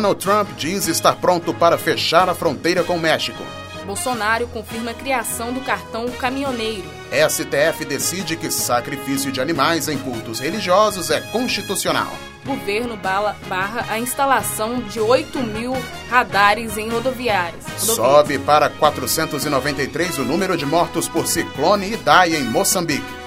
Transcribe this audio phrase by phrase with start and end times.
[0.00, 3.44] Donald Trump diz estar pronto para fechar a fronteira com o México.
[3.84, 6.88] Bolsonaro confirma a criação do cartão caminhoneiro.
[7.28, 12.10] STF decide que sacrifício de animais em cultos religiosos é constitucional.
[12.46, 15.76] Governo bala, barra a instalação de 8 mil
[16.08, 17.62] radares em rodoviárias.
[17.66, 17.82] rodoviárias.
[17.82, 23.19] Sobe para 493 o número de mortos por ciclone Idai em Moçambique.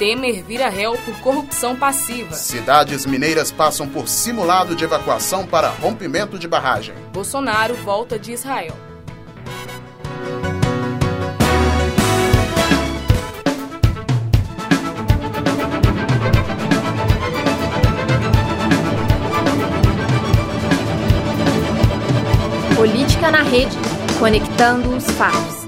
[0.00, 2.32] Temer vira réu por corrupção passiva.
[2.32, 6.94] Cidades mineiras passam por simulado de evacuação para rompimento de barragem.
[7.12, 8.74] Bolsonaro volta de Israel.
[22.74, 23.76] Política na rede,
[24.18, 25.59] conectando os fatos.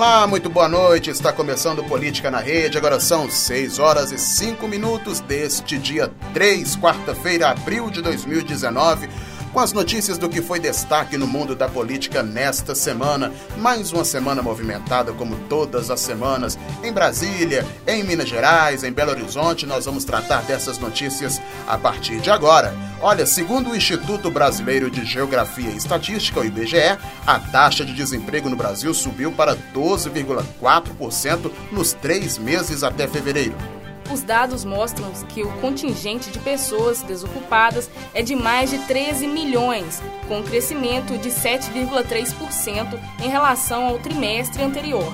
[0.00, 1.10] Olá, muito boa noite.
[1.10, 2.78] Está começando Política na Rede.
[2.78, 9.10] Agora são 6 horas e 5 minutos deste dia 3, quarta-feira, abril de 2019
[9.52, 13.32] com as notícias do que foi destaque no mundo da política nesta semana.
[13.58, 19.10] Mais uma semana movimentada, como todas as semanas, em Brasília, em Minas Gerais, em Belo
[19.10, 19.66] Horizonte.
[19.66, 22.74] Nós vamos tratar dessas notícias a partir de agora.
[23.00, 28.48] Olha, segundo o Instituto Brasileiro de Geografia e Estatística, o IBGE, a taxa de desemprego
[28.48, 33.79] no Brasil subiu para 12,4% nos três meses até fevereiro.
[34.12, 40.02] Os dados mostram que o contingente de pessoas desocupadas é de mais de 13 milhões,
[40.26, 45.12] com um crescimento de 7,3% em relação ao trimestre anterior,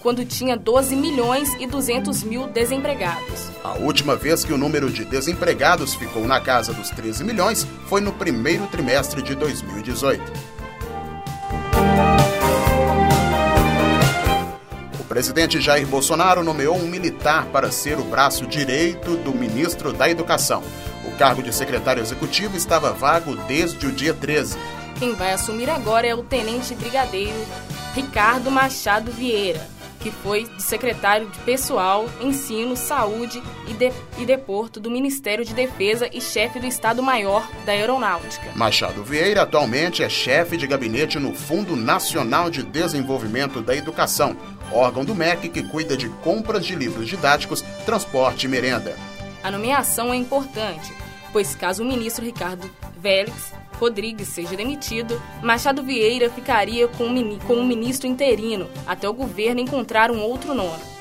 [0.00, 3.50] quando tinha 12 milhões e 200 mil desempregados.
[3.62, 8.00] A última vez que o número de desempregados ficou na casa dos 13 milhões foi
[8.00, 10.57] no primeiro trimestre de 2018.
[15.08, 20.62] Presidente Jair Bolsonaro nomeou um militar para ser o braço direito do ministro da Educação.
[21.06, 24.58] O cargo de secretário executivo estava vago desde o dia 13.
[24.98, 27.46] Quem vai assumir agora é o tenente brigadeiro
[27.94, 29.66] Ricardo Machado Vieira,
[30.00, 36.08] que foi secretário de Pessoal, Ensino, Saúde e, de, e Deporto do Ministério de Defesa
[36.12, 38.52] e chefe do Estado-Maior da Aeronáutica.
[38.54, 44.36] Machado Vieira atualmente é chefe de gabinete no Fundo Nacional de Desenvolvimento da Educação,
[44.72, 48.96] órgão do MEC que cuida de compras de livros didáticos, transporte e merenda.
[49.42, 50.92] A nomeação é importante,
[51.32, 58.08] pois caso o ministro Ricardo Vélez Rodrigues seja demitido, Machado Vieira ficaria com o ministro
[58.08, 60.97] interino até o governo encontrar um outro nome.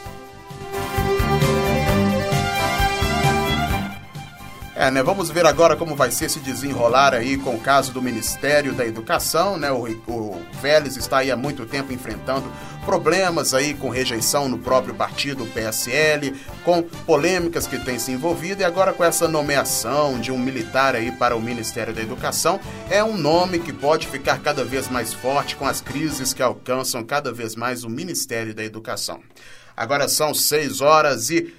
[4.79, 5.01] É, né?
[5.01, 8.85] Vamos ver agora como vai ser se desenrolar aí com o caso do Ministério da
[8.85, 9.71] Educação, né?
[9.71, 12.45] O, o Vélez está aí há muito tempo enfrentando
[12.85, 16.31] problemas aí com rejeição no próprio partido, PSL,
[16.63, 21.11] com polêmicas que tem se envolvido e agora com essa nomeação de um militar aí
[21.11, 25.55] para o Ministério da Educação, é um nome que pode ficar cada vez mais forte
[25.55, 29.21] com as crises que alcançam cada vez mais o Ministério da Educação.
[29.75, 31.51] Agora são 6 horas e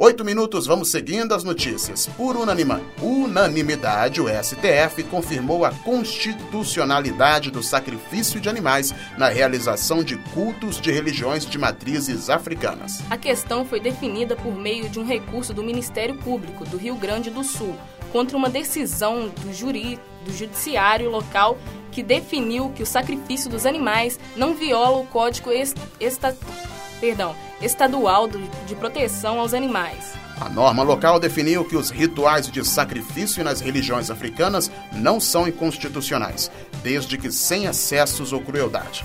[0.00, 2.06] Oito minutos, vamos seguindo as notícias.
[2.16, 10.16] Por unanima, unanimidade, o STF confirmou a constitucionalidade do sacrifício de animais na realização de
[10.32, 13.02] cultos de religiões de matrizes africanas.
[13.10, 17.28] A questão foi definida por meio de um recurso do Ministério Público do Rio Grande
[17.28, 17.74] do Sul
[18.12, 21.58] contra uma decisão do júri do judiciário local
[21.90, 25.50] que definiu que o sacrifício dos animais não viola o Código
[25.98, 26.36] Esta
[27.00, 30.12] perdão, estadual de proteção aos animais.
[30.40, 36.50] A norma local definiu que os rituais de sacrifício nas religiões africanas não são inconstitucionais,
[36.82, 39.04] desde que sem excessos ou crueldade.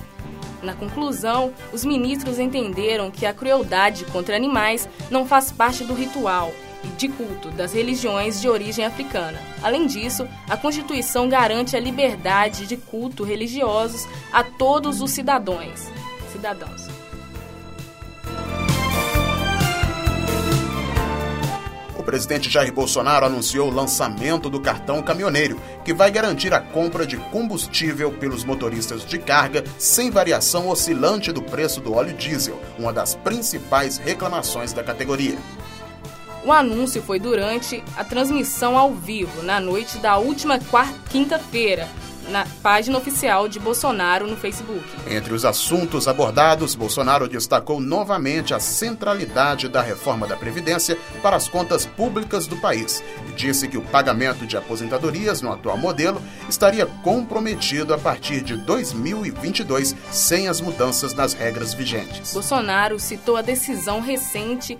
[0.62, 6.54] Na conclusão, os ministros entenderam que a crueldade contra animais não faz parte do ritual
[6.84, 9.40] e de culto das religiões de origem africana.
[9.62, 15.90] Além disso, a Constituição garante a liberdade de culto religiosos a todos os cidadãos.
[16.32, 17.03] cidadãos.
[22.04, 27.08] O presidente Jair Bolsonaro anunciou o lançamento do cartão caminhoneiro, que vai garantir a compra
[27.08, 32.92] de combustível pelos motoristas de carga sem variação oscilante do preço do óleo diesel, uma
[32.92, 35.38] das principais reclamações da categoria.
[36.44, 40.60] O anúncio foi durante a transmissão ao vivo, na noite da última
[41.10, 41.88] quinta-feira,
[42.30, 44.84] na página oficial de Bolsonaro no Facebook.
[45.08, 51.48] Entre os assuntos abordados, Bolsonaro destacou novamente a centralidade da reforma da Previdência para as
[51.48, 56.86] contas públicas do país e disse que o pagamento de aposentadorias no atual modelo estaria
[56.86, 62.34] comprometido a partir de 2022 sem as mudanças nas regras vigentes.
[62.34, 64.78] Bolsonaro citou a decisão recente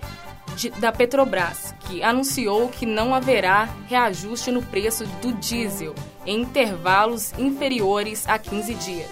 [0.56, 5.94] de, da Petrobras, que anunciou que não haverá reajuste no preço do diesel
[6.26, 9.10] em intervalos inferiores a 15 dias.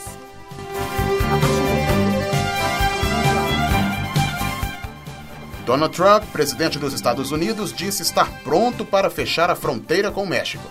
[5.64, 10.26] Donald Trump, presidente dos Estados Unidos, disse estar pronto para fechar a fronteira com o
[10.26, 10.64] México.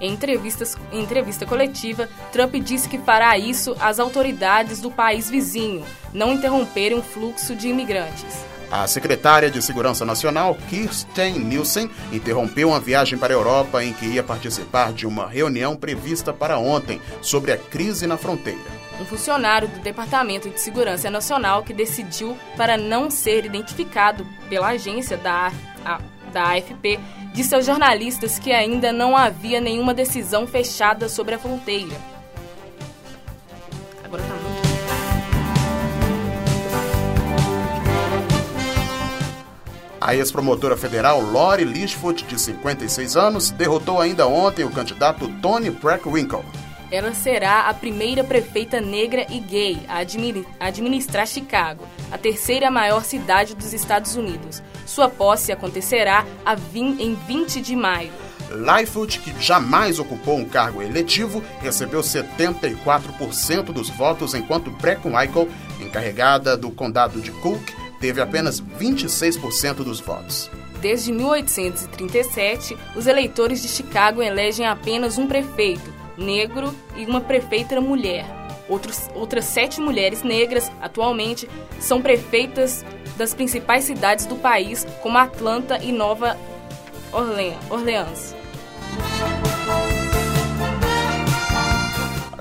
[0.00, 5.84] Em, entrevistas, em entrevista coletiva, Trump disse que fará isso às autoridades do país vizinho
[6.12, 8.44] não interromperem o fluxo de imigrantes.
[8.70, 14.06] A secretária de Segurança Nacional, Kirsten Nielsen, interrompeu uma viagem para a Europa em que
[14.06, 18.76] ia participar de uma reunião prevista para ontem sobre a crise na fronteira.
[19.00, 25.16] Um funcionário do Departamento de Segurança Nacional que decidiu para não ser identificado pela agência
[25.16, 25.52] da,
[25.84, 26.00] a,
[26.32, 26.98] da AFP
[27.32, 32.15] disse aos jornalistas que ainda não havia nenhuma decisão fechada sobre a fronteira.
[40.06, 46.44] A ex-promotora federal Lori Lishfoot, de 56 anos, derrotou ainda ontem o candidato Tony Preckwinkle.
[46.92, 49.98] Ela será a primeira prefeita negra e gay a
[50.64, 54.62] administrar Chicago, a terceira maior cidade dos Estados Unidos.
[54.86, 56.24] Sua posse acontecerá
[56.76, 58.12] em 20 de maio.
[58.48, 65.48] Lightfoot, que jamais ocupou um cargo eletivo, recebeu 74% dos votos, enquanto Preckwinkle,
[65.80, 70.50] encarregada do condado de Cook, teve apenas 26% dos votos.
[70.80, 78.26] Desde 1837, os eleitores de Chicago elegem apenas um prefeito, negro, e uma prefeita mulher.
[78.68, 81.48] Outros, outras sete mulheres negras, atualmente,
[81.78, 82.84] são prefeitas
[83.16, 86.36] das principais cidades do país, como Atlanta e Nova
[87.12, 88.34] Orleans.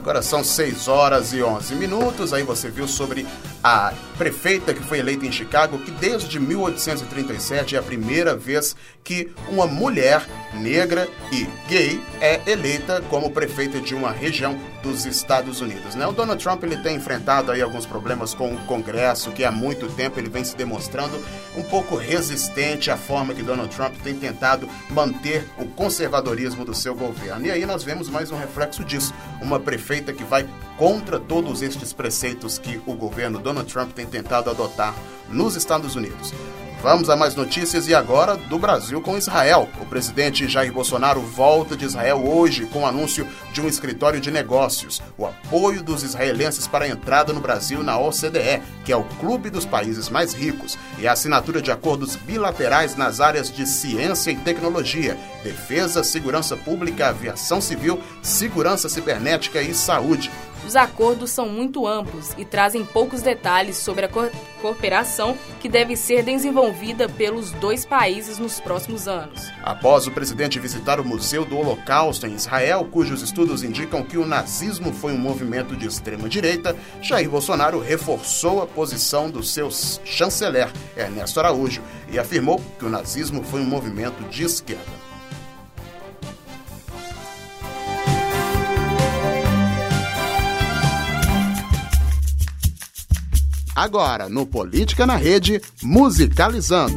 [0.05, 2.31] Agora são 6 horas e 11 minutos.
[2.31, 3.25] Aí você viu sobre
[3.65, 9.31] a prefeita que foi eleita em Chicago, que desde 1837 é a primeira vez que
[9.49, 10.23] uma mulher
[10.53, 15.95] negra e gay é eleita como prefeita de uma região dos Estados Unidos.
[15.95, 16.05] Né?
[16.05, 19.87] O Donald Trump ele tem enfrentado aí alguns problemas com o Congresso, que há muito
[19.87, 21.19] tempo ele vem se demonstrando
[21.57, 26.93] um pouco resistente à forma que Donald Trump tem tentado manter o conservadorismo do seu
[26.93, 27.47] governo.
[27.47, 29.11] E aí nós vemos mais um reflexo disso,
[29.41, 34.49] uma prefeita que vai contra todos estes preceitos que o governo Donald Trump tem tentado
[34.49, 34.93] adotar
[35.29, 36.33] nos Estados Unidos.
[36.85, 39.67] Vamos a mais notícias e agora do Brasil com Israel.
[39.81, 44.29] O presidente Jair Bolsonaro volta de Israel hoje com o anúncio de um escritório de
[44.29, 49.03] negócios, o apoio dos israelenses para a entrada no Brasil na OCDE, que é o
[49.03, 54.29] clube dos países mais ricos, e a assinatura de acordos bilaterais nas áreas de ciência
[54.29, 60.29] e tecnologia, defesa, segurança pública, aviação civil, segurança cibernética e saúde.
[60.65, 64.29] Os acordos são muito amplos e trazem poucos detalhes sobre a co
[64.61, 69.51] cooperação que deve ser desenvolvida pelos dois países nos próximos anos.
[69.61, 74.25] Após o presidente visitar o Museu do Holocausto em Israel, cujos estudos indicam que o
[74.25, 79.69] nazismo foi um movimento de extrema-direita, Jair Bolsonaro reforçou a posição do seu
[80.03, 85.04] chanceler, Ernesto Araújo, e afirmou que o nazismo foi um movimento de esquerda.
[93.75, 96.95] Agora, no Política na Rede, musicalizando.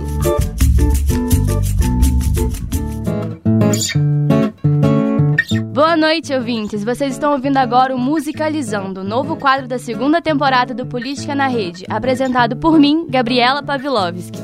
[5.73, 6.85] Boa noite, ouvintes.
[6.85, 11.85] Vocês estão ouvindo agora o Musicalizando, novo quadro da segunda temporada do Política na Rede,
[11.89, 14.39] apresentado por mim, Gabriela Pavlovski.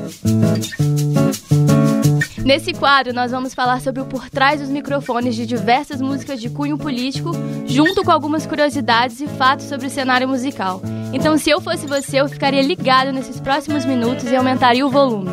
[2.45, 6.51] Nesse quadro, nós vamos falar sobre o por trás dos microfones de diversas músicas de
[6.51, 7.31] cunho político,
[7.65, 10.83] junto com algumas curiosidades e fatos sobre o cenário musical.
[11.15, 15.31] Então, se eu fosse você, eu ficaria ligado nesses próximos minutos e aumentaria o volume.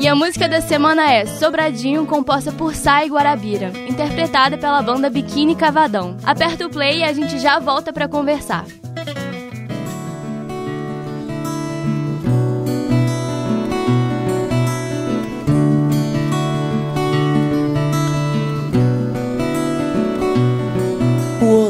[0.00, 5.54] E a música da semana é Sobradinho, composta por Sai Guarabira, interpretada pela banda Biquíni
[5.54, 6.16] Cavadão.
[6.24, 8.64] Aperta o play e a gente já volta para conversar.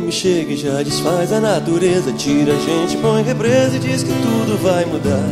[0.09, 4.11] Homem chega e já desfaz a natureza, tira a gente, põe represa e diz que
[4.11, 5.29] tudo vai mudar.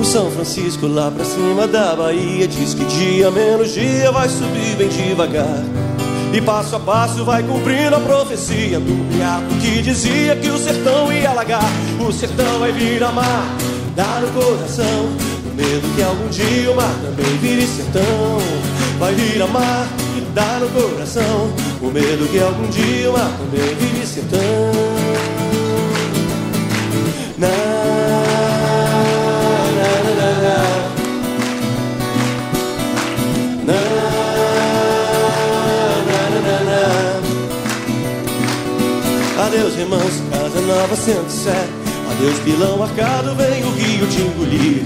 [0.00, 4.76] O São Francisco lá pra cima da Bahia diz que dia menos dia vai subir
[4.76, 5.62] bem devagar.
[6.32, 11.12] E passo a passo vai cumprindo a profecia do beato que dizia que o sertão
[11.12, 11.70] ia alagar.
[12.00, 13.44] O sertão vai vir a mar,
[13.94, 15.10] dar no coração.
[15.44, 18.38] O medo que algum dia o mar também vire sertão.
[18.98, 19.88] Vai vir a mar,
[20.34, 21.69] dar no coração.
[21.82, 24.38] O medo que algum dia o mar também vire sertão.
[27.38, 27.48] Na,
[29.76, 30.80] na, na, na,
[39.46, 41.66] Adeus, irmãos, casa nova sendo sé.
[42.10, 44.82] Adeus, pilão arcado, vem o rio te engolir.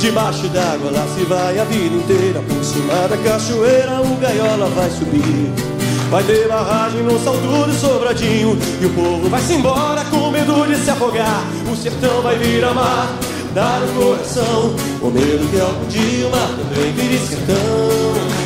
[0.00, 2.42] Debaixo d'água lá se vai a vida inteira.
[2.42, 5.65] Por cima da cachoeira o gaiola vai subir.
[6.10, 8.56] Vai ter barragem no salto do sobradinho.
[8.80, 11.42] E o povo vai se embora com medo de se afogar.
[11.70, 13.12] O sertão vai vir a mar,
[13.52, 14.76] dar o coração.
[15.02, 17.56] O medo que algum dia o mar também vire sertão.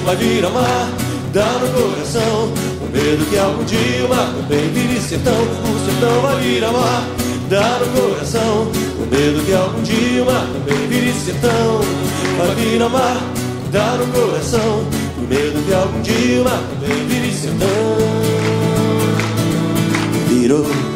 [0.04, 0.88] Vai vir a mar,
[1.34, 2.52] dar no coração.
[2.80, 5.34] O medo que algum dia o mar também vire sertão.
[5.34, 7.04] O sertão vai vir a mar,
[7.50, 8.72] dar no coração.
[8.98, 11.80] O medo que algum dia o mar também vire sertão.
[12.38, 13.20] Vai vir a mar,
[13.70, 14.99] dar no coração.
[15.30, 17.68] Medo que algum dia o mar também vire sertão.
[20.28, 20.89] Virou.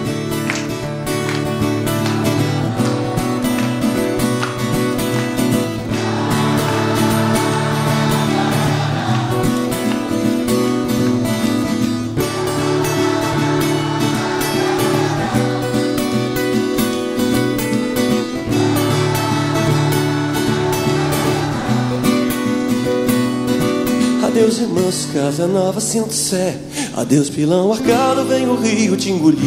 [24.44, 26.54] Adeus, irmãos, casa nova, sinto sé.
[26.94, 29.40] Adeus, pilão arcado, vem o rio te engolir.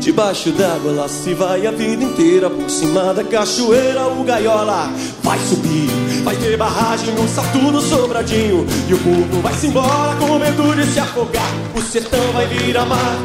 [0.00, 2.48] Debaixo d'água lá se vai a vida inteira.
[2.48, 4.90] Por cima da cachoeira o gaiola
[5.22, 5.90] vai subir.
[6.24, 8.66] Vai ter barragem no salto no sobradinho.
[8.88, 11.52] E o povo vai se embora com medo de se afogar.
[11.76, 13.18] O sertão vai vir a mar,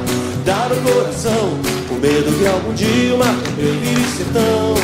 [0.43, 1.57] dar o coração.
[1.87, 3.15] Com medo que algum dia
[3.55, 4.75] vire sertão.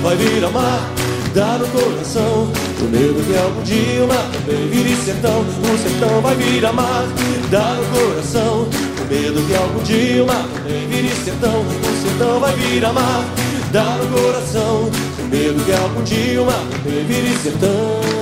[0.00, 0.88] Vai vir a mar,
[1.34, 2.52] dar o coração.
[2.78, 5.40] Com medo que algum dia o mar também vire sertão.
[5.40, 7.04] O sertão vai vir a mar,
[7.50, 8.68] dar o coração.
[8.98, 11.60] Com medo que algum dia o mar também vire sertão.
[11.60, 13.24] O sertão vai vir a mar,
[13.72, 14.90] dar o coração.
[15.16, 18.14] Com medo que algum dia o mar também vire sertão.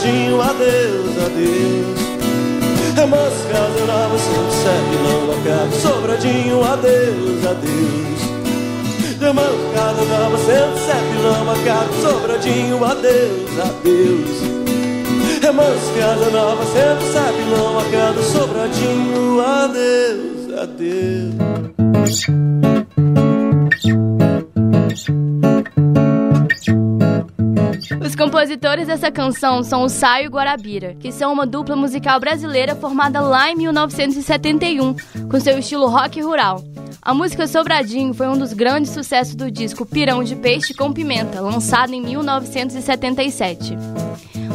[0.00, 2.00] Sobradinho, adeus, adeus.
[2.96, 8.20] É moscada nova, sendo sertão marcado, sobradinho, adeus, adeus.
[9.20, 14.40] É moscada nova, sendo sertão marcado, sobradinho, adeus, adeus.
[15.42, 22.39] É moscada nova, sendo sertão marcado, sobradinho, adeus, adeus.
[28.50, 32.74] Compositores dessa canção são o Saio e o Guarabira, que são uma dupla musical brasileira
[32.74, 34.96] formada lá em 1971,
[35.30, 36.60] com seu estilo rock rural.
[37.00, 41.40] A música Sobradinho foi um dos grandes sucessos do disco Pirão de Peixe com Pimenta,
[41.40, 43.76] lançado em 1977.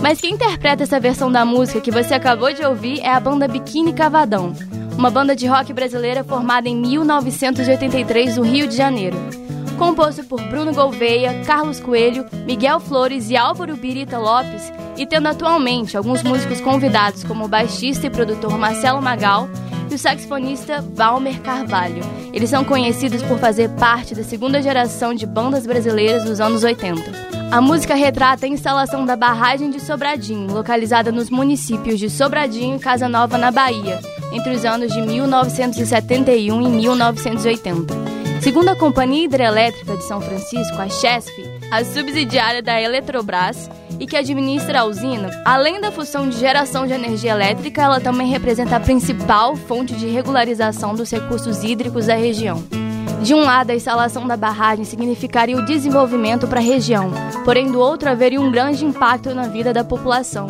[0.01, 3.47] Mas quem interpreta essa versão da música que você acabou de ouvir é a banda
[3.47, 4.53] Biquíni Cavadão,
[4.97, 9.44] uma banda de rock brasileira formada em 1983 no Rio de Janeiro
[9.75, 15.97] composto por Bruno Gouveia, Carlos Coelho, Miguel Flores e Álvaro Birita Lopes, e tendo atualmente
[15.97, 19.49] alguns músicos convidados como o baixista e produtor Marcelo Magal
[19.89, 22.03] e o saxofonista Valmer Carvalho.
[22.33, 27.25] Eles são conhecidos por fazer parte da segunda geração de bandas brasileiras dos anos 80.
[27.51, 32.79] A música retrata a instalação da barragem de Sobradinho, localizada nos municípios de Sobradinho e
[32.79, 33.99] Casa Nova, na Bahia,
[34.31, 38.14] entre os anos de 1971 e 1980.
[38.45, 41.33] Segundo a Companhia Hidrelétrica de São Francisco, a CHESF,
[41.71, 43.67] a subsidiária da Eletrobras
[43.99, 48.27] e que administra a usina, além da função de geração de energia elétrica, ela também
[48.27, 52.63] representa a principal fonte de regularização dos recursos hídricos da região.
[53.23, 57.09] De um lado, a instalação da barragem significaria o desenvolvimento para a região,
[57.43, 60.45] porém, do outro, haveria um grande impacto na vida da população.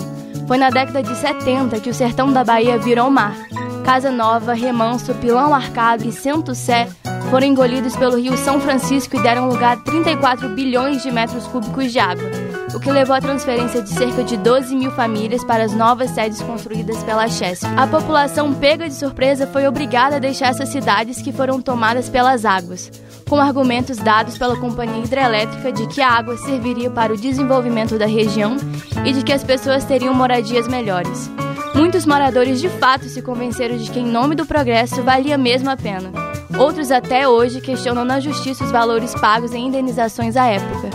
[0.50, 3.38] Foi na década de 70 que o sertão da Bahia virou mar.
[3.86, 6.90] Casa Nova, Remanso, Pilão Arcado e Sento Sé
[7.29, 11.91] foram engolidos pelo rio São Francisco e deram lugar a 34 bilhões de metros cúbicos
[11.91, 12.29] de água,
[12.74, 16.41] o que levou à transferência de cerca de 12 mil famílias para as novas sedes
[16.41, 17.65] construídas pela Chesf.
[17.77, 22.46] A população pega de surpresa foi obrigada a deixar essas cidades que foram tomadas pelas
[22.46, 22.91] águas.
[23.27, 28.05] com argumentos dados pela companhia hidrelétrica de que a água serviria para o desenvolvimento da
[28.05, 28.55] região
[29.03, 31.32] e de que as pessoas teriam moradias melhores.
[31.74, 35.75] Muitos moradores de fato se convenceram de que, em nome do progresso, valia mesmo a
[35.75, 36.35] pena.
[36.58, 40.90] Outros até hoje questionam na justiça os valores pagos em indenizações à época.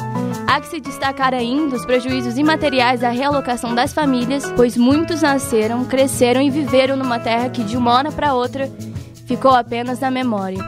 [0.47, 5.85] Há que se destacar ainda os prejuízos imateriais da realocação das famílias, pois muitos nasceram,
[5.85, 8.71] cresceram e viveram numa terra que de uma hora para outra
[9.27, 10.59] ficou apenas na memória.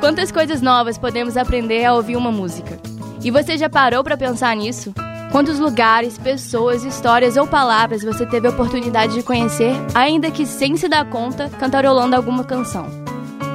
[0.00, 2.78] Quantas coisas novas podemos aprender ao ouvir uma música?
[3.24, 4.92] E você já parou para pensar nisso?
[5.32, 10.76] Quantos lugares, pessoas, histórias ou palavras você teve a oportunidade de conhecer, ainda que sem
[10.76, 13.05] se dar conta, cantarolando alguma canção?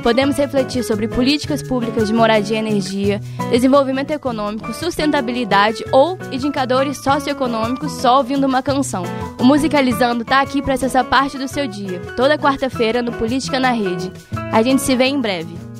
[0.01, 3.19] Podemos refletir sobre políticas públicas de moradia e energia,
[3.51, 9.03] desenvolvimento econômico, sustentabilidade ou indicadores socioeconômicos só ouvindo uma canção.
[9.39, 13.71] O Musicalizando está aqui para essa parte do seu dia, toda quarta-feira no Política na
[13.71, 14.11] Rede.
[14.51, 15.70] A gente se vê em breve.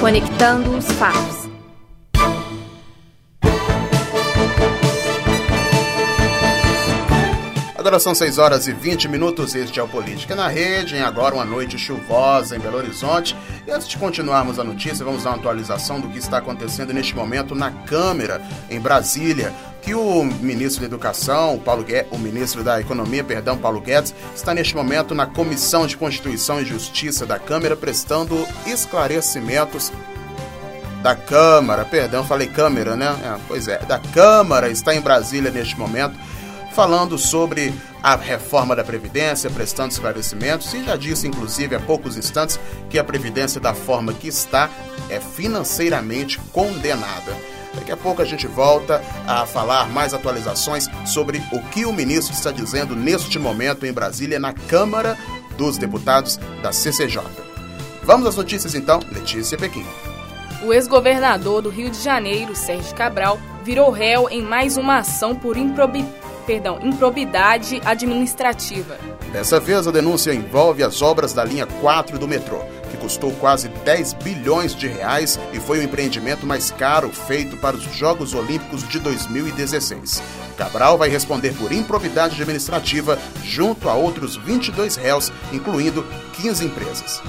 [0.00, 1.50] Conectando os fatos.
[7.76, 11.34] Agora são 6 horas e 20 minutos, este é o Política na Rede, em agora
[11.34, 13.36] uma noite chuvosa em Belo Horizonte.
[13.66, 17.14] E antes de continuarmos a notícia, vamos dar uma atualização do que está acontecendo neste
[17.14, 18.40] momento na Câmara,
[18.70, 23.80] em Brasília, que o ministro da Educação, Paulo Guedes, o ministro da Economia, perdão, Paulo
[23.80, 29.92] Guedes, está neste momento na Comissão de Constituição e Justiça da Câmara prestando esclarecimentos
[31.02, 33.06] da Câmara, perdão, falei Câmara, né?
[33.24, 36.14] É, pois é, da Câmara está em Brasília neste momento
[36.72, 42.58] falando sobre a reforma da Previdência, prestando esclarecimentos, e já disse, inclusive, há poucos instantes,
[42.88, 44.70] que a Previdência, da forma que está,
[45.08, 47.36] é financeiramente condenada.
[47.74, 52.34] Daqui a pouco a gente volta a falar mais atualizações sobre o que o ministro
[52.34, 55.16] está dizendo neste momento em Brasília, na Câmara
[55.56, 57.22] dos Deputados da CCJ.
[58.02, 59.84] Vamos às notícias então, Letícia Pequim.
[60.64, 65.56] O ex-governador do Rio de Janeiro, Sérgio Cabral, virou réu em mais uma ação por
[65.56, 68.98] improbidade perdão, improbidade administrativa.
[69.32, 72.58] Dessa vez, a denúncia envolve as obras da linha 4 do metrô,
[73.10, 77.82] custou quase 10 bilhões de reais e foi o empreendimento mais caro feito para os
[77.96, 80.22] Jogos Olímpicos de 2016.
[80.56, 87.20] Cabral vai responder por improbidade administrativa junto a outros 22 réus, incluindo 15 empresas.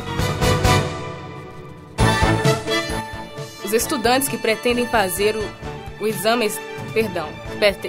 [3.65, 5.43] Os estudantes que pretendem fazer o,
[5.99, 6.51] o exame
[6.93, 7.29] perdão,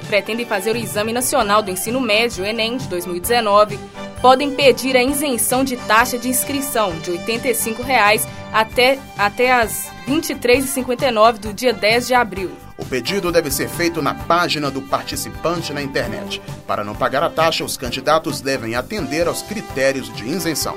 [0.06, 3.78] pretendem fazer o Exame Nacional do Ensino Médio, Enem, de 2019,
[4.20, 11.38] podem pedir a isenção de taxa de inscrição de 85 reais até, até as 23h59
[11.38, 12.50] do dia 10 de abril.
[12.76, 16.42] O pedido deve ser feito na página do participante na internet.
[16.66, 20.76] Para não pagar a taxa, os candidatos devem atender aos critérios de isenção.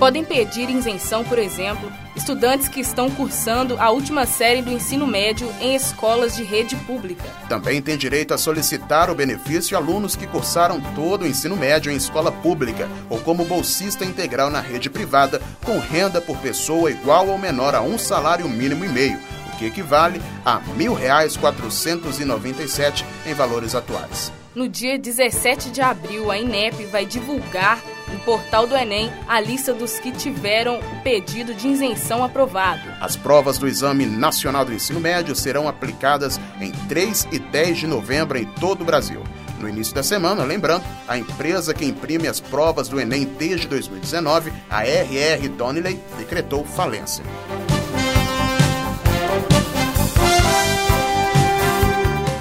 [0.00, 5.52] Podem pedir isenção, por exemplo, estudantes que estão cursando a última série do ensino médio
[5.60, 7.22] em escolas de rede pública.
[7.50, 11.96] Também tem direito a solicitar o benefício alunos que cursaram todo o ensino médio em
[11.96, 17.36] escola pública ou como bolsista integral na rede privada com renda por pessoa igual ou
[17.36, 19.18] menor a um salário mínimo e meio,
[19.52, 24.32] o que equivale a R$ 1.497 em valores atuais.
[24.54, 27.78] No dia 17 de abril, a INEP vai divulgar
[28.12, 32.82] no portal do Enem a lista dos que tiveram o pedido de isenção aprovado.
[33.00, 37.86] As provas do Exame Nacional do Ensino Médio serão aplicadas em 3 e 10 de
[37.86, 39.22] novembro em todo o Brasil.
[39.58, 44.50] No início da semana, lembrando, a empresa que imprime as provas do Enem desde 2019,
[44.70, 47.22] a RR Donnelly, decretou falência.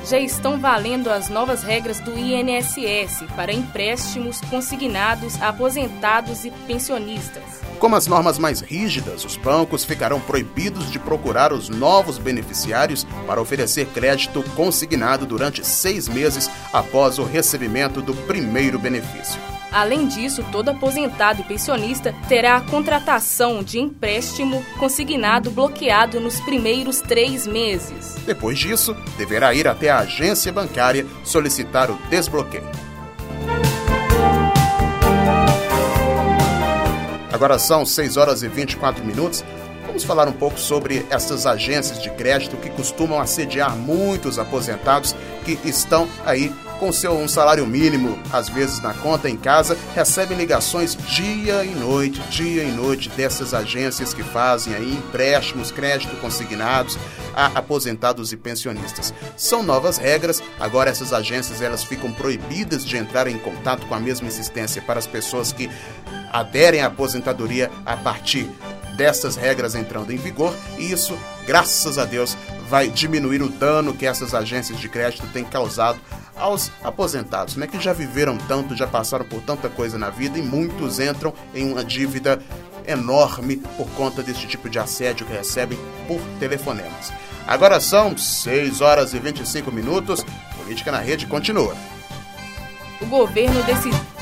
[0.10, 7.44] Já estão valendo as novas regras do INSS para empréstimos consignados a aposentados e pensionistas.
[7.78, 13.40] Como as normas mais rígidas, os bancos ficarão proibidos de procurar os novos beneficiários para
[13.40, 19.40] oferecer crédito consignado durante seis meses após o recebimento do primeiro benefício.
[19.72, 27.02] Além disso, todo aposentado e pensionista terá a contratação de empréstimo consignado bloqueado nos primeiros
[27.02, 28.16] três meses.
[28.26, 32.68] Depois disso, deverá ir até a agência bancária solicitar o desbloqueio.
[37.32, 39.46] Agora são 6 horas e 24 minutos.
[40.00, 45.60] Vamos falar um pouco sobre essas agências de crédito que costumam assediar muitos aposentados que
[45.68, 50.96] estão aí com seu um salário mínimo, às vezes na conta em casa, recebem ligações
[50.96, 56.98] dia e noite, dia e noite dessas agências que fazem aí empréstimos, crédito consignados
[57.36, 59.14] a aposentados e pensionistas.
[59.36, 64.00] São novas regras, agora essas agências elas ficam proibidas de entrar em contato com a
[64.00, 65.70] mesma insistência para as pessoas que
[66.32, 68.50] aderem à aposentadoria a partir
[69.00, 72.36] dessas regras entrando em vigor, e isso, graças a Deus,
[72.68, 75.98] vai diminuir o dano que essas agências de crédito têm causado
[76.36, 80.42] aos aposentados, né, que já viveram tanto, já passaram por tanta coisa na vida e
[80.42, 82.42] muitos entram em uma dívida
[82.86, 87.14] enorme por conta desse tipo de assédio que recebem por telefonemas.
[87.48, 90.26] Agora são 6 horas e 25 minutos.
[90.58, 91.74] Política na Rede continua.
[93.02, 94.19] O governo decidiu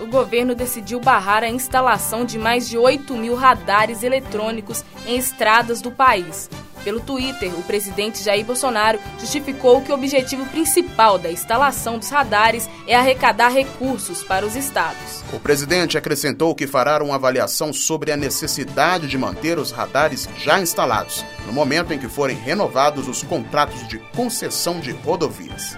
[0.00, 5.80] o governo decidiu barrar a instalação de mais de 8 mil radares eletrônicos em estradas
[5.80, 6.48] do país.
[6.84, 12.68] Pelo Twitter, o presidente Jair Bolsonaro justificou que o objetivo principal da instalação dos radares
[12.86, 15.22] é arrecadar recursos para os estados.
[15.32, 20.60] O presidente acrescentou que fará uma avaliação sobre a necessidade de manter os radares já
[20.60, 25.76] instalados, no momento em que forem renovados os contratos de concessão de rodovias.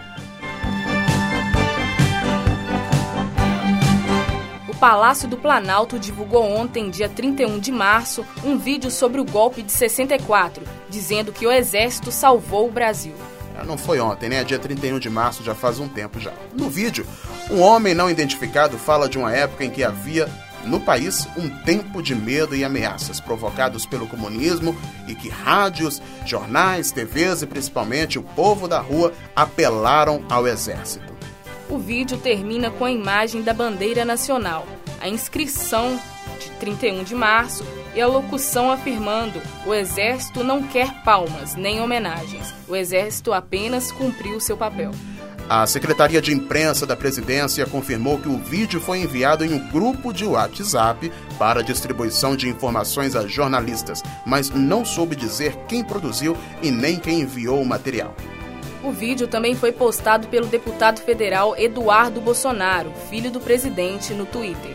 [4.81, 9.71] Palácio do Planalto divulgou ontem, dia 31 de março, um vídeo sobre o golpe de
[9.71, 13.13] 64, dizendo que o Exército salvou o Brasil.
[13.55, 14.43] Ah, não foi ontem, né?
[14.43, 16.33] Dia 31 de março, já faz um tempo já.
[16.59, 17.07] No vídeo,
[17.51, 20.27] um homem não identificado fala de uma época em que havia
[20.65, 24.75] no país um tempo de medo e ameaças provocados pelo comunismo
[25.07, 31.10] e que rádios, jornais, TVs e principalmente o povo da rua apelaram ao exército.
[31.71, 34.67] O vídeo termina com a imagem da bandeira nacional,
[35.01, 36.01] a inscrição
[36.41, 42.53] de 31 de março e a locução afirmando: o Exército não quer palmas nem homenagens,
[42.69, 44.91] o Exército apenas cumpriu seu papel.
[45.49, 50.13] A Secretaria de Imprensa da Presidência confirmou que o vídeo foi enviado em um grupo
[50.13, 56.71] de WhatsApp para distribuição de informações a jornalistas, mas não soube dizer quem produziu e
[56.71, 58.15] nem quem enviou o material.
[58.83, 64.75] O vídeo também foi postado pelo deputado federal Eduardo Bolsonaro, filho do presidente, no Twitter.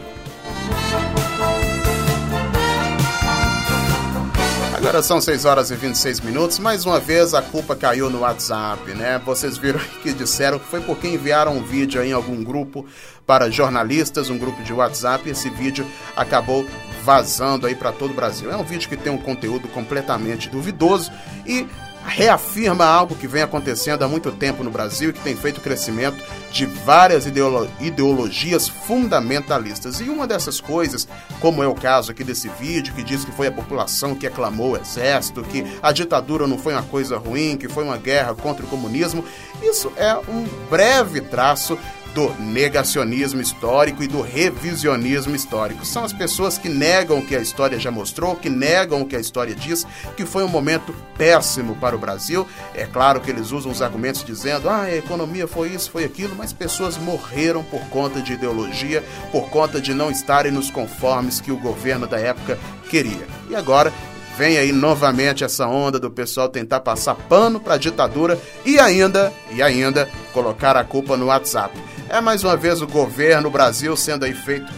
[4.75, 6.59] Agora são 6 horas e 26 minutos.
[6.59, 9.19] Mais uma vez a culpa caiu no WhatsApp, né?
[9.25, 12.85] Vocês viram que disseram que foi porque enviaram um vídeo em algum grupo
[13.25, 16.63] para jornalistas, um grupo de WhatsApp, esse vídeo acabou
[17.03, 18.51] vazando aí para todo o Brasil.
[18.51, 21.11] É um vídeo que tem um conteúdo completamente duvidoso
[21.47, 21.65] e
[22.05, 25.61] reafirma algo que vem acontecendo há muito tempo no Brasil e que tem feito o
[25.61, 29.99] crescimento de várias ideolo ideologias fundamentalistas.
[29.99, 31.07] E uma dessas coisas,
[31.39, 34.71] como é o caso aqui desse vídeo, que diz que foi a população que aclamou
[34.71, 38.65] o exército, que a ditadura não foi uma coisa ruim, que foi uma guerra contra
[38.65, 39.25] o comunismo,
[39.61, 41.77] isso é um breve traço
[42.15, 45.85] do negacionismo histórico e do revisionismo histórico.
[45.85, 49.17] São as pessoas que negam o que a história já mostrou, que negam o que
[49.17, 52.47] a história diz, que foi um momento péssimo para o Brasil.
[52.73, 56.33] É claro que eles usam os argumentos dizendo, ah, a economia foi isso, foi aquilo,
[56.37, 61.51] mas pessoas morreram por conta de ideologia, por conta de não estarem nos conformes que
[61.51, 62.57] o governo da época
[62.89, 63.27] queria.
[63.49, 63.91] E agora
[64.37, 69.31] Vem aí novamente essa onda do pessoal tentar passar pano para a ditadura e ainda,
[69.49, 71.73] e ainda, colocar a culpa no WhatsApp.
[72.09, 74.71] É mais uma vez o governo, o Brasil sendo aí feito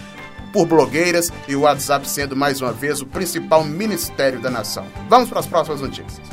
[0.53, 4.85] por blogueiras e o WhatsApp sendo mais uma vez o principal ministério da nação.
[5.09, 6.25] Vamos para as próximas notícias.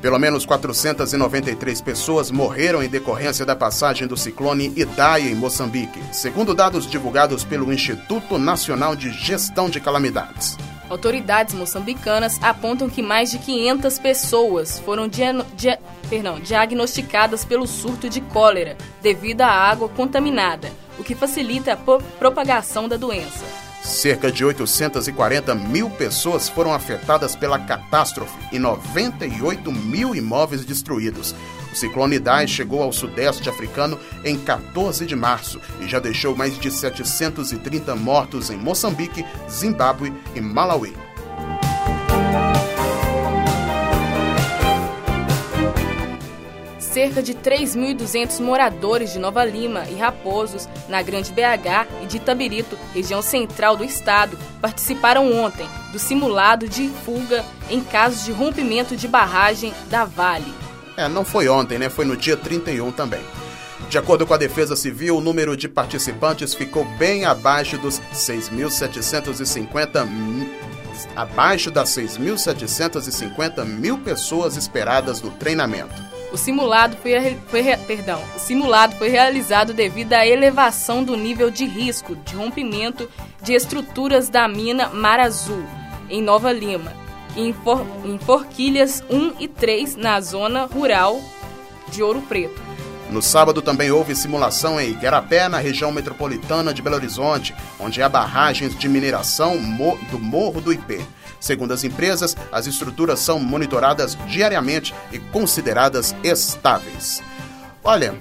[0.00, 6.54] Pelo menos 493 pessoas morreram em decorrência da passagem do ciclone Idai em Moçambique, segundo
[6.54, 10.56] dados divulgados pelo Instituto Nacional de Gestão de Calamidades.
[10.90, 18.08] Autoridades moçambicanas apontam que mais de 500 pessoas foram dia, dia, perdão, diagnosticadas pelo surto
[18.10, 21.76] de cólera devido à água contaminada, o que facilita a
[22.18, 23.69] propagação da doença.
[23.82, 31.34] Cerca de 840 mil pessoas foram afetadas pela catástrofe e 98 mil imóveis destruídos.
[31.72, 36.58] O ciclone Idai chegou ao sudeste africano em 14 de março e já deixou mais
[36.58, 40.94] de 730 mortos em Moçambique, Zimbábue e Malawi.
[46.92, 52.76] Cerca de 3.200 moradores de Nova Lima e Raposos, na Grande BH e de Itabirito,
[52.92, 59.06] região central do estado, participaram ontem do simulado de fuga em casos de rompimento de
[59.06, 60.52] barragem da Vale.
[60.96, 61.88] É, não foi ontem, né?
[61.88, 63.22] Foi no dia 31 também.
[63.88, 70.06] De acordo com a Defesa Civil, o número de participantes ficou bem abaixo dos 6.750
[71.16, 76.19] abaixo das 6.750 mil pessoas esperadas no treinamento.
[76.32, 81.64] O simulado foi, foi, perdão, o simulado foi realizado devido à elevação do nível de
[81.64, 83.08] risco de rompimento
[83.42, 85.64] de estruturas da mina Mar Azul,
[86.08, 86.92] em Nova Lima,
[87.34, 91.20] e em, For, em Forquilhas 1 e 3, na zona rural
[91.88, 92.60] de Ouro Preto.
[93.10, 98.08] No sábado também houve simulação em Igarapé, na região metropolitana de Belo Horizonte, onde há
[98.08, 99.56] barragens de mineração
[100.12, 101.00] do Morro do Ipê.
[101.40, 107.22] Segundo as empresas, as estruturas são monitoradas diariamente e consideradas estáveis.
[107.82, 108.14] Olha,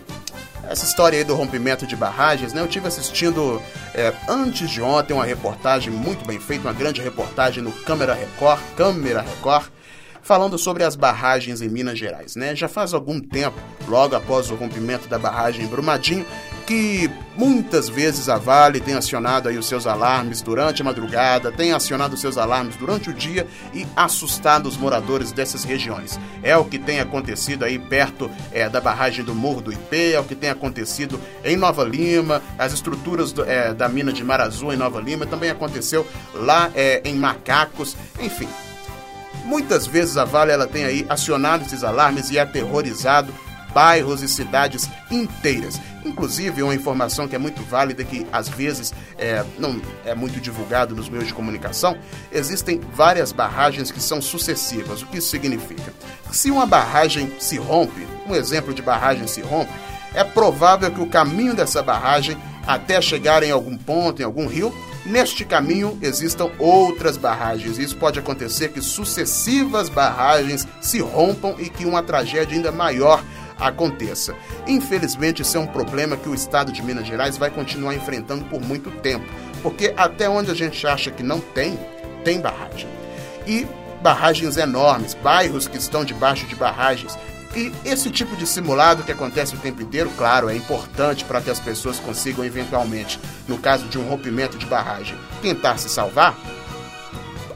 [0.69, 2.61] essa história aí do rompimento de barragens, né?
[2.61, 3.61] Eu tive assistindo
[3.93, 8.61] é, antes de ontem uma reportagem muito bem feita, uma grande reportagem no Câmara Record,
[8.77, 9.67] Câmara Record,
[10.21, 12.55] falando sobre as barragens em Minas Gerais, né?
[12.55, 16.25] Já faz algum tempo, logo após o rompimento da barragem em Brumadinho,
[16.69, 21.71] que muitas vezes a Vale tem acionado aí os seus alarmes durante a madrugada, tem
[21.71, 26.19] acionado os seus alarmes durante o dia e assustado os moradores dessas regiões.
[26.43, 30.19] É o que tem acontecido aí perto é, da barragem do Morro do IP, é
[30.19, 34.39] o que tem acontecido em Nova Lima, as estruturas do, é, da mina de Mar
[34.39, 36.05] Azul em Nova Lima, também aconteceu
[36.35, 38.47] lá é, em Macacos, enfim.
[39.43, 43.33] Muitas vezes a Vale ela tem aí acionado esses alarmes e aterrorizado
[43.73, 45.79] bairros e cidades inteiras.
[46.05, 50.95] Inclusive, uma informação que é muito válida, que às vezes é, não é muito divulgado
[50.95, 51.97] nos meios de comunicação,
[52.31, 55.01] existem várias barragens que são sucessivas.
[55.01, 55.93] O que isso significa?
[56.31, 59.71] Se uma barragem se rompe, um exemplo de barragem se rompe,
[60.13, 64.73] é provável que o caminho dessa barragem até chegar em algum ponto, em algum rio,
[65.05, 67.77] Neste caminho existam outras barragens.
[67.77, 73.23] Isso pode acontecer que sucessivas barragens se rompam e que uma tragédia ainda maior
[73.59, 74.35] aconteça.
[74.67, 78.61] Infelizmente, isso é um problema que o estado de Minas Gerais vai continuar enfrentando por
[78.61, 79.25] muito tempo,
[79.61, 81.79] porque até onde a gente acha que não tem,
[82.23, 82.87] tem barragem.
[83.45, 83.67] E
[84.01, 87.17] barragens enormes, bairros que estão debaixo de barragens.
[87.55, 91.49] E esse tipo de simulado que acontece o tempo inteiro, claro, é importante para que
[91.49, 96.37] as pessoas consigam eventualmente, no caso de um rompimento de barragem, tentar se salvar.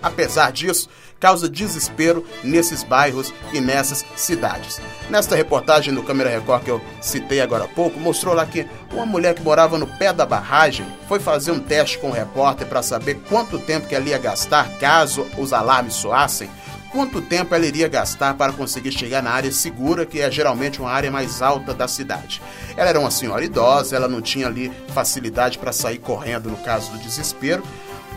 [0.01, 0.89] Apesar disso,
[1.23, 4.81] causa desespero nesses bairros e nessas cidades.
[5.09, 9.05] Nesta reportagem do Câmera Record que eu citei agora há pouco, mostrou lá que uma
[9.05, 12.83] mulher que morava no pé da barragem foi fazer um teste com o repórter para
[12.83, 16.49] saber quanto tempo que ela ia gastar caso os alarmes soassem
[16.91, 20.91] quanto tempo ela iria gastar para conseguir chegar na área segura, que é geralmente uma
[20.91, 22.39] área mais alta da cidade.
[22.77, 26.91] Ela era uma senhora idosa, ela não tinha ali facilidade para sair correndo no caso
[26.91, 27.63] do desespero,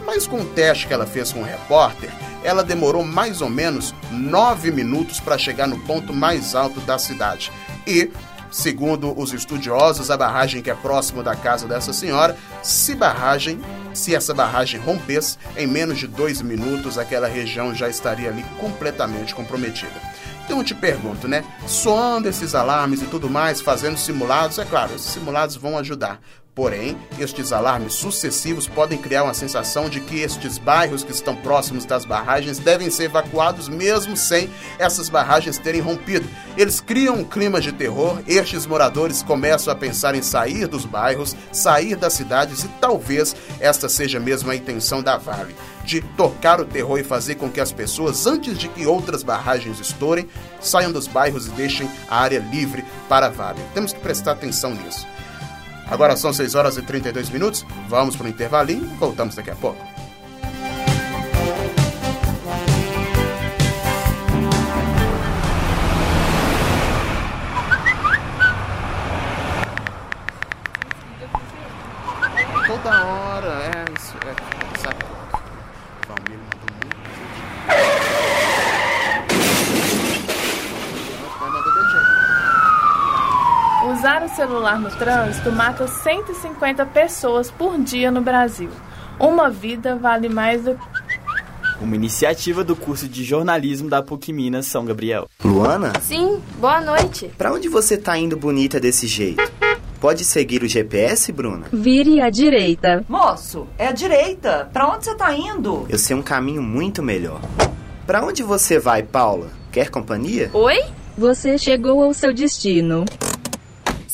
[0.06, 2.10] mas com o teste que ela fez com o repórter,
[2.44, 7.50] ela demorou mais ou menos nove minutos para chegar no ponto mais alto da cidade.
[7.84, 8.10] E,
[8.50, 13.60] segundo os estudiosos, a barragem que é próximo da casa dessa senhora, se barragem,
[13.92, 19.34] se essa barragem rompesse, em menos de dois minutos aquela região já estaria ali completamente
[19.34, 20.15] comprometida.
[20.46, 21.44] Então eu te pergunto, né?
[21.66, 26.20] Soando esses alarmes e tudo mais, fazendo simulados, é claro, esses simulados vão ajudar.
[26.54, 31.84] Porém, estes alarmes sucessivos podem criar uma sensação de que estes bairros que estão próximos
[31.84, 36.26] das barragens devem ser evacuados mesmo sem essas barragens terem rompido.
[36.56, 41.36] Eles criam um clima de terror, estes moradores começam a pensar em sair dos bairros,
[41.52, 45.54] sair das cidades e talvez esta seja mesmo a intenção da Vale,
[45.86, 49.80] de tocar o terror e fazer com que as pessoas, antes de que outras barragens
[49.80, 50.28] estourem,
[50.60, 53.62] saiam dos bairros e deixem a área livre para a Vale.
[53.72, 55.06] Temos que prestar atenção nisso.
[55.88, 57.64] Agora são 6 horas e 32 minutos.
[57.88, 59.80] Vamos para o intervalinho e voltamos daqui a pouco.
[72.66, 74.16] Toda hora, é isso.
[74.26, 74.34] É,
[74.80, 74.98] sabe?
[76.08, 76.96] Valmir mandou muito.
[81.38, 82.14] Vai mandar de jeito.
[83.96, 88.68] Usar o celular no trânsito mata 150 pessoas por dia no Brasil.
[89.18, 90.78] Uma vida vale mais do
[91.80, 95.28] Uma iniciativa do curso de jornalismo da PUC Minas São Gabriel.
[95.44, 97.30] Luana, Sim, boa noite.
[97.38, 99.42] pra onde você tá indo bonita desse jeito?
[100.00, 101.66] Pode seguir o GPS, Bruna?
[101.72, 103.02] Vire à direita.
[103.08, 104.68] Moço, é a direita.
[104.72, 105.86] Pra onde você tá indo?
[105.88, 107.40] Eu sei um caminho muito melhor.
[108.06, 109.48] Pra onde você vai, Paula?
[109.72, 110.50] Quer companhia?
[110.52, 110.76] Oi?
[111.16, 113.06] Você chegou ao seu destino.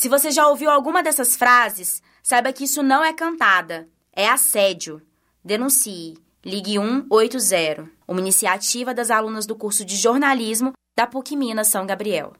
[0.03, 5.01] Se você já ouviu alguma dessas frases, saiba que isso não é cantada, é assédio.
[5.41, 6.17] Denuncie.
[6.43, 12.33] Ligue 180, uma iniciativa das alunas do curso de jornalismo da PUC Minas São Gabriel.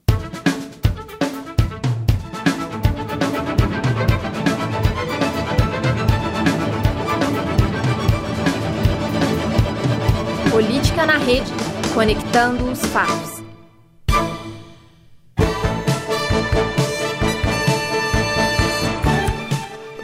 [10.52, 11.50] Política na rede,
[11.94, 13.33] conectando os fatos.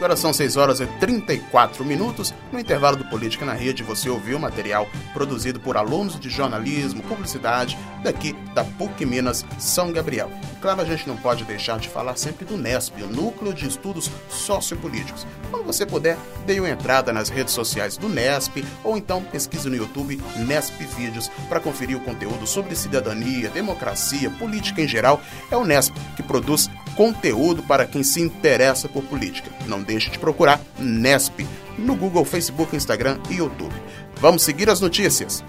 [0.00, 2.32] Agora são 6 horas e 34 minutos.
[2.50, 7.76] No intervalo do Política na Rede, você ouviu material produzido por alunos de jornalismo, publicidade,
[8.02, 10.30] daqui da PUC Minas São Gabriel.
[10.62, 14.10] Claro, a gente não pode deixar de falar sempre do NESP, o Núcleo de Estudos
[14.30, 15.26] Sociopolíticos.
[15.50, 19.76] Quando você puder, dê uma entrada nas redes sociais do NESP ou então pesquise no
[19.76, 25.20] YouTube NESP Vídeos para conferir o conteúdo sobre cidadania, democracia, política em geral.
[25.50, 29.50] É o NESP que produz conteúdo para quem se interessa por política.
[29.66, 31.44] Não deixe de procurar NESP
[31.76, 33.74] no Google, Facebook, Instagram e YouTube.
[34.20, 35.44] Vamos seguir as notícias.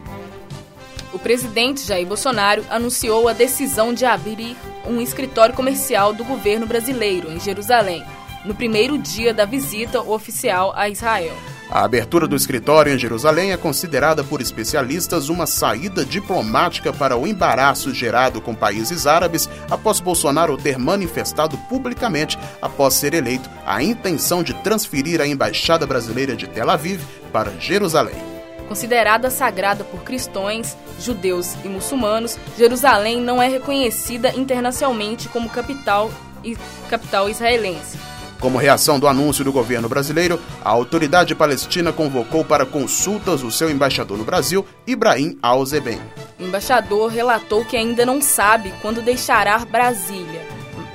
[1.14, 7.32] O presidente Jair Bolsonaro anunciou a decisão de abrir um escritório comercial do governo brasileiro
[7.32, 8.04] em Jerusalém,
[8.46, 11.36] no primeiro dia da visita oficial a Israel.
[11.72, 17.26] A abertura do escritório em Jerusalém é considerada por especialistas uma saída diplomática para o
[17.26, 24.44] embaraço gerado com países árabes após Bolsonaro ter manifestado publicamente, após ser eleito, a intenção
[24.44, 27.02] de transferir a embaixada brasileira de Tel Aviv
[27.32, 28.32] para Jerusalém.
[28.68, 36.12] Considerada sagrada por cristãos, judeus e muçulmanos, Jerusalém não é reconhecida internacionalmente como capital
[36.44, 36.58] e
[36.90, 38.11] capital israelense.
[38.42, 43.70] Como reação do anúncio do governo brasileiro, a autoridade palestina convocou para consultas o seu
[43.70, 46.02] embaixador no Brasil, Ibrahim Al-Zeben.
[46.40, 50.42] O embaixador relatou que ainda não sabe quando deixará Brasília,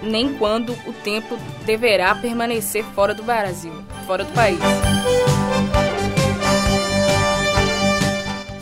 [0.02, 3.72] nem quando o tempo deverá permanecer fora do Brasil,
[4.08, 4.58] fora do país.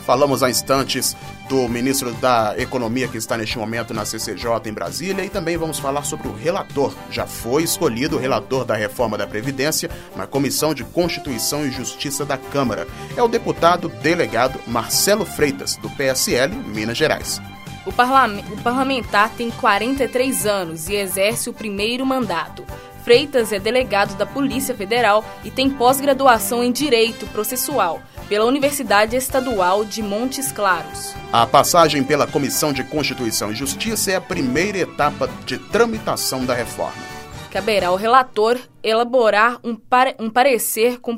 [0.05, 1.17] Falamos há instantes
[1.49, 5.79] do ministro da Economia que está neste momento na CCJ em Brasília e também vamos
[5.79, 6.93] falar sobre o relator.
[7.09, 12.23] Já foi escolhido o relator da reforma da Previdência na Comissão de Constituição e Justiça
[12.23, 12.87] da Câmara.
[13.17, 17.41] É o deputado delegado Marcelo Freitas, do PSL, Minas Gerais.
[17.83, 22.63] O, parlament o parlamentar tem 43 anos e exerce o primeiro mandato.
[23.03, 29.85] Freitas é delegado da Polícia Federal e tem pós-graduação em Direito Processual pela Universidade Estadual
[29.85, 31.13] de Montes Claros.
[31.31, 36.53] A passagem pela Comissão de Constituição e Justiça é a primeira etapa de tramitação da
[36.53, 37.03] reforma.
[37.51, 41.17] Caberá ao relator elaborar um, pare um parecer com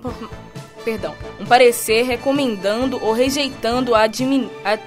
[0.84, 4.78] perdão, um parecer recomendando ou rejeitando a, admi a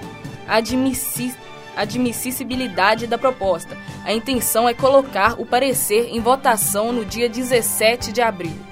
[0.57, 1.35] admissi
[1.75, 3.77] admissibilidade da proposta.
[4.03, 8.70] A intenção é colocar o parecer em votação no dia 17 de abril.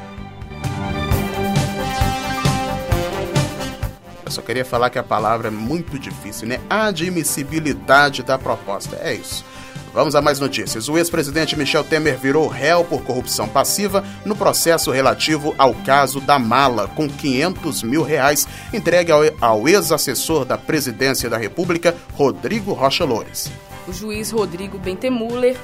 [4.29, 6.59] Eu só queria falar que a palavra é muito difícil, né?
[6.69, 8.95] Admissibilidade da proposta.
[9.01, 9.43] É isso.
[9.91, 10.87] Vamos a mais notícias.
[10.87, 16.37] O ex-presidente Michel Temer virou réu por corrupção passiva no processo relativo ao caso da
[16.37, 19.11] mala, com 500 mil reais entregue
[19.41, 23.51] ao, ex-assessor da presidência da República, Rodrigo Rocha Loures.
[23.87, 25.57] O juiz Rodrigo Bentemuller,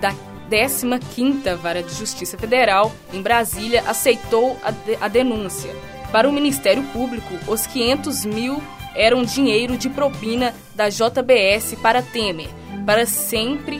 [0.00, 0.12] da
[0.50, 5.72] 15ª Vara de Justiça Federal, em Brasília, aceitou a, de, a denúncia.
[6.12, 8.62] Para o Ministério Público, os 500 mil
[8.94, 12.48] eram dinheiro de propina da JBS para Temer,
[12.86, 13.78] para sempre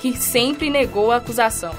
[0.00, 1.74] que sempre negou a acusação.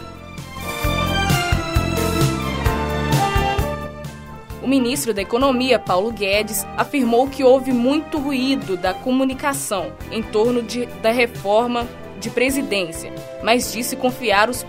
[4.61, 10.63] O ministro da Economia, Paulo Guedes, afirmou que houve muito ruído da comunicação em torno
[10.63, 11.85] de, da reforma
[12.19, 14.65] de presidência, mas disse confiar os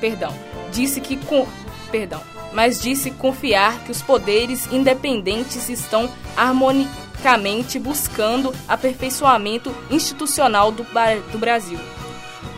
[0.00, 0.32] perdão,
[0.70, 1.46] disse que com...
[1.90, 10.86] perdão, mas disse confiar que os poderes independentes estão harmonicamente buscando aperfeiçoamento institucional do,
[11.30, 11.78] do Brasil.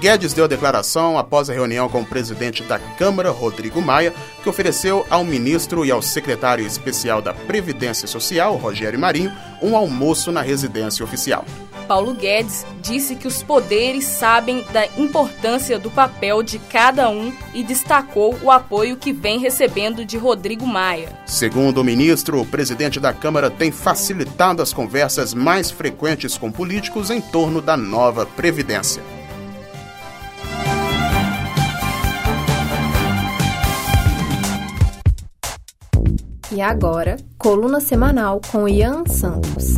[0.01, 4.49] Guedes deu a declaração após a reunião com o presidente da Câmara, Rodrigo Maia, que
[4.49, 10.43] ofereceu ao ministro e ao secretário especial da Previdência Social, Rogério Marinho, um almoço na
[10.43, 11.45] residência oficial.
[11.87, 17.63] Paulo Guedes disse que os poderes sabem da importância do papel de cada um e
[17.63, 21.09] destacou o apoio que vem recebendo de Rodrigo Maia.
[21.27, 27.11] Segundo o ministro, o presidente da Câmara tem facilitado as conversas mais frequentes com políticos
[27.11, 29.03] em torno da nova Previdência.
[36.55, 39.75] E agora, coluna semanal com Ian Santos.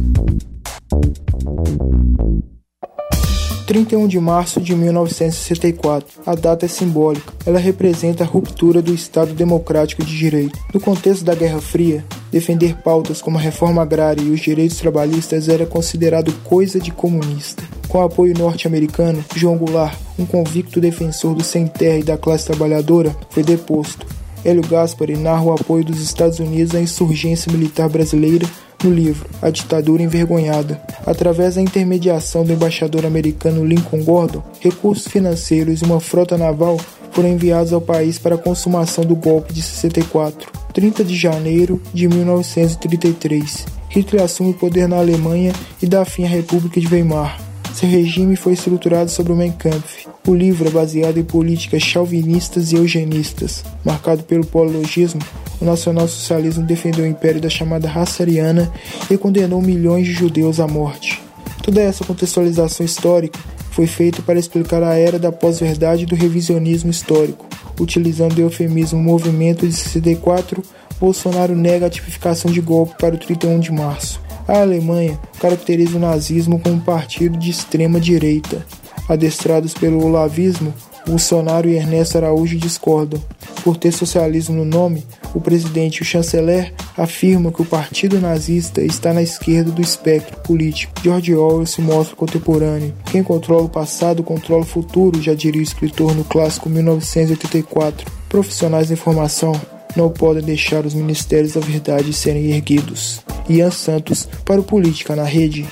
[3.67, 6.23] 31 de março de 1964.
[6.25, 7.33] A data é simbólica.
[7.45, 10.59] Ela representa a ruptura do Estado democrático de direito.
[10.73, 15.49] No contexto da Guerra Fria, defender pautas como a reforma agrária e os direitos trabalhistas
[15.49, 17.65] era considerado coisa de comunista.
[17.89, 23.15] Com apoio norte-americano, João Goulart, um convicto defensor do sem terra e da classe trabalhadora,
[23.31, 24.07] foi deposto.
[24.45, 28.47] Hélio Gaspari narra o apoio dos Estados Unidos à insurgência militar brasileira
[28.83, 30.81] no livro A Ditadura Envergonhada.
[31.05, 36.79] Através da intermediação do embaixador americano Lincoln Gordon, recursos financeiros e uma frota naval
[37.13, 42.07] foram enviados ao país para a consumação do golpe de 64, 30 de janeiro de
[42.09, 43.67] 1933.
[43.89, 47.41] Hitler assume o poder na Alemanha e dá fim à República de Weimar.
[47.77, 50.09] Seu regime foi estruturado sobre o Mein Kampf.
[50.27, 53.63] O livro é baseado em políticas chauvinistas e eugenistas.
[53.85, 55.21] Marcado pelo pologismo,
[55.61, 58.73] o nacionalsocialismo defendeu o império da chamada raça ariana
[59.11, 61.21] e condenou milhões de judeus à morte.
[61.63, 63.39] Toda essa contextualização histórica
[63.73, 67.45] foi feita para explicar a era da pós-verdade do revisionismo histórico.
[67.79, 70.63] Utilizando o eufemismo movimento de 64,
[70.99, 74.25] Bolsonaro nega a tipificação de golpe para o 31 de março.
[74.49, 78.65] A Alemanha caracteriza o nazismo como um partido de extrema direita.
[79.09, 80.73] Adestrados pelo olavismo,
[81.07, 83.21] Bolsonaro e Ernesto Araújo discordam.
[83.63, 88.81] Por ter socialismo no nome, o presidente e o chanceler afirmam que o partido nazista
[88.81, 90.93] está na esquerda do espectro político.
[91.03, 92.95] George Orwell se mostra contemporâneo.
[93.07, 98.11] Quem controla o passado controla o futuro, já diria o escritor no clássico 1984.
[98.29, 99.53] Profissionais da informação
[99.97, 103.21] não podem deixar os ministérios da verdade serem erguidos.
[103.49, 105.67] Ian Santos para o Política na Rede.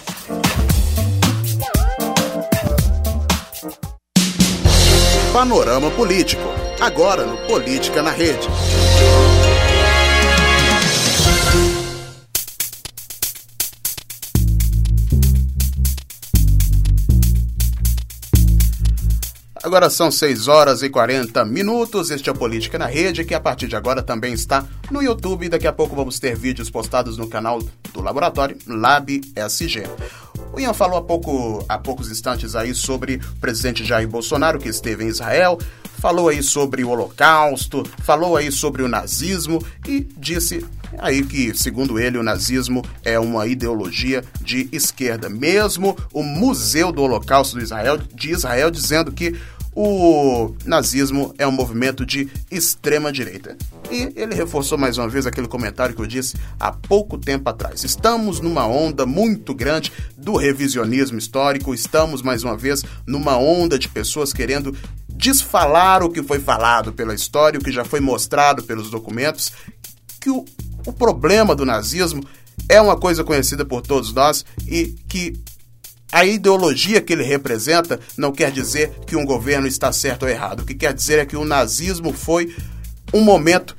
[5.32, 6.42] Panorama Político,
[6.80, 8.48] agora no Política na Rede.
[19.64, 22.10] Agora são 6 horas e 40 minutos.
[22.10, 25.48] Este é o Política na Rede, que a partir de agora também está no YouTube.
[25.48, 29.84] Daqui a pouco vamos ter vídeos postados no canal do laboratório Lab SG.
[30.52, 34.68] O Ian falou há, pouco, há poucos instantes aí sobre o presidente Jair Bolsonaro, que
[34.68, 35.58] esteve em Israel,
[35.98, 40.62] falou aí sobre o Holocausto, falou aí sobre o nazismo e disse
[40.98, 45.28] aí que, segundo ele, o nazismo é uma ideologia de esquerda.
[45.28, 49.34] Mesmo o Museu do Holocausto Israel, de Israel dizendo que
[49.76, 53.56] o nazismo é um movimento de extrema direita.
[53.90, 57.82] E ele reforçou mais uma vez aquele comentário que eu disse há pouco tempo atrás.
[57.82, 63.88] Estamos numa onda muito grande do revisionismo histórico, estamos mais uma vez numa onda de
[63.88, 64.76] pessoas querendo
[65.08, 69.52] desfalar o que foi falado pela história, o que já foi mostrado pelos documentos,
[70.20, 70.44] que o,
[70.86, 72.24] o problema do nazismo
[72.68, 75.34] é uma coisa conhecida por todos nós e que
[76.12, 80.60] a ideologia que ele representa não quer dizer que um governo está certo ou errado.
[80.60, 82.54] O que quer dizer é que o nazismo foi
[83.12, 83.76] um momento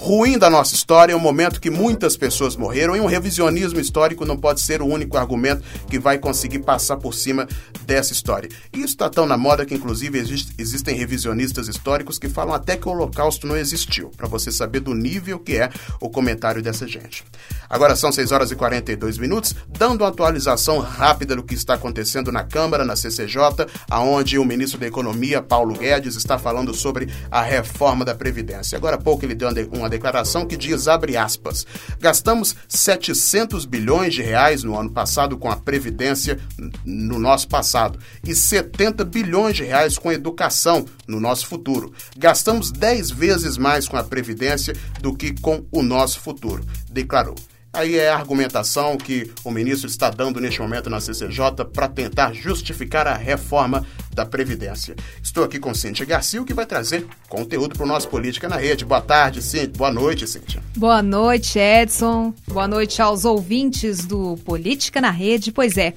[0.00, 4.24] ruim da nossa história, é um momento que muitas pessoas morreram e um revisionismo histórico
[4.24, 7.46] não pode ser o único argumento que vai conseguir passar por cima
[7.82, 8.48] dessa história.
[8.72, 12.78] E isso está tão na moda que, inclusive, existe, existem revisionistas históricos que falam até
[12.78, 15.68] que o Holocausto não existiu, para você saber do nível que é
[16.00, 17.22] o comentário dessa gente.
[17.68, 22.32] Agora são 6 horas e 42 minutos, dando uma atualização rápida do que está acontecendo
[22.32, 27.42] na Câmara, na CCJ, aonde o ministro da Economia, Paulo Guedes, está falando sobre a
[27.42, 28.78] reforma da Previdência.
[28.78, 31.66] Agora há pouco ele deu uma declaração que diz, abre aspas,
[31.98, 36.38] gastamos 700 bilhões de reais no ano passado com a Previdência
[36.84, 41.92] no nosso passado e 70 bilhões de reais com educação no nosso futuro.
[42.16, 47.34] Gastamos 10 vezes mais com a Previdência do que com o nosso futuro, declarou.
[47.72, 52.32] Aí é a argumentação que o ministro está dando neste momento na CCJ para tentar
[52.32, 54.96] justificar a reforma da Previdência.
[55.22, 58.84] Estou aqui com Cíntia Garcia, que vai trazer conteúdo para o nosso Política na Rede.
[58.84, 59.70] Boa tarde, Cíntia.
[59.76, 60.60] Boa noite, Cíntia.
[60.76, 62.34] Boa noite, Edson.
[62.48, 65.52] Boa noite aos ouvintes do Política na Rede.
[65.52, 65.94] Pois é,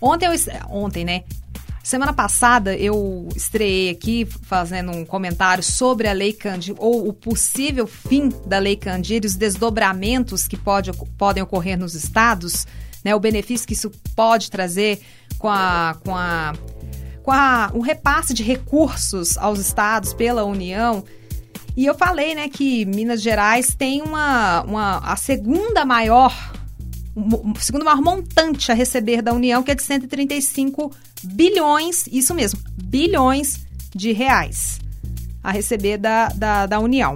[0.00, 0.32] ontem, eu,
[0.70, 1.24] ontem né?
[1.86, 7.86] Semana passada eu estreiei aqui fazendo um comentário sobre a Lei Candir, ou o possível
[7.86, 12.66] fim da Lei Candir e os desdobramentos que pode, podem ocorrer nos estados,
[13.04, 15.00] né, o benefício que isso pode trazer
[15.38, 16.54] com a, com a
[17.22, 21.04] com a, o repasse de recursos aos estados pela União.
[21.76, 26.34] E eu falei, né, que Minas Gerais tem uma, uma a segunda maior
[27.58, 30.92] segundo maior montante a receber da União, que é de 135
[31.22, 34.78] bilhões, isso mesmo, bilhões de reais
[35.42, 37.14] a receber da, da, da União.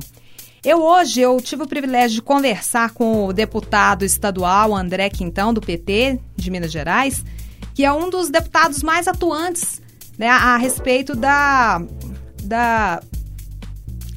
[0.64, 5.60] Eu hoje eu tive o privilégio de conversar com o deputado estadual André Quintão, do
[5.60, 7.24] PT de Minas Gerais,
[7.74, 9.80] que é um dos deputados mais atuantes
[10.18, 11.82] né, a, respeito da,
[12.42, 13.02] da,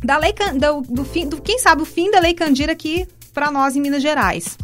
[0.04, 3.50] da lei do, do, fim, do quem sabe o fim da lei Candira aqui para
[3.50, 4.58] nós em Minas Gerais.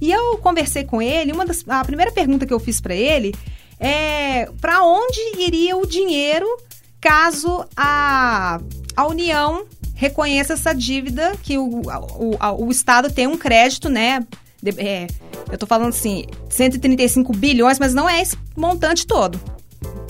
[0.00, 3.34] E eu conversei com ele, uma das, a primeira pergunta que eu fiz para ele
[3.78, 6.46] é para onde iria o dinheiro
[7.00, 8.60] caso a,
[8.94, 14.26] a União reconheça essa dívida que o, o, o Estado tem um crédito, né?
[14.76, 15.06] é,
[15.48, 19.40] eu estou falando assim, 135 bilhões, mas não é esse montante todo.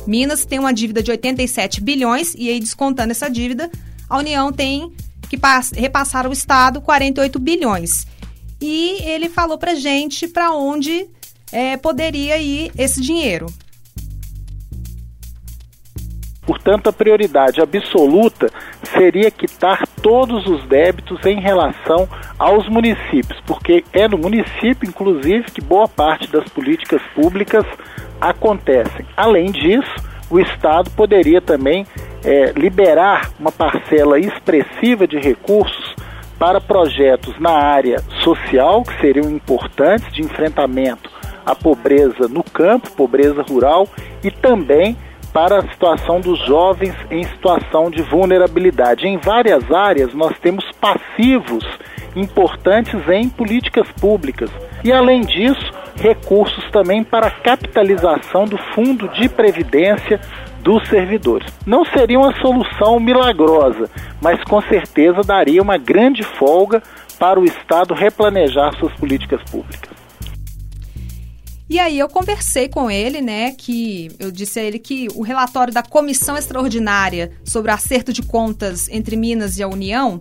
[0.06, 3.70] Minas tem uma dívida de 87 bilhões e aí descontando essa dívida,
[4.08, 4.92] a União tem
[5.28, 5.38] que
[5.76, 8.06] repassar ao Estado 48 bilhões.
[8.60, 11.08] E ele falou para gente para onde
[11.52, 13.46] é, poderia ir esse dinheiro.
[16.50, 18.48] Portanto, a prioridade absoluta
[18.92, 22.08] seria quitar todos os débitos em relação
[22.38, 27.64] aos municípios, porque é no município, inclusive, que boa parte das políticas públicas
[28.20, 29.06] acontecem.
[29.16, 29.94] Além disso,
[30.28, 31.86] o Estado poderia também
[32.24, 35.94] é, liberar uma parcela expressiva de recursos
[36.40, 41.10] para projetos na área social, que seriam importantes de enfrentamento
[41.44, 43.86] à pobreza no campo, pobreza rural,
[44.24, 44.96] e também
[45.34, 49.06] para a situação dos jovens em situação de vulnerabilidade.
[49.06, 51.62] Em várias áreas, nós temos passivos
[52.16, 54.50] importantes em políticas públicas.
[54.82, 60.18] E, além disso, recursos também para a capitalização do fundo de previdência
[60.62, 61.52] dos servidores.
[61.66, 63.90] Não seria uma solução milagrosa,
[64.20, 66.82] mas com certeza daria uma grande folga
[67.18, 69.90] para o Estado replanejar suas políticas públicas.
[71.68, 75.72] E aí eu conversei com ele, né, que eu disse a ele que o relatório
[75.72, 80.18] da Comissão Extraordinária sobre o acerto de contas entre Minas e a União,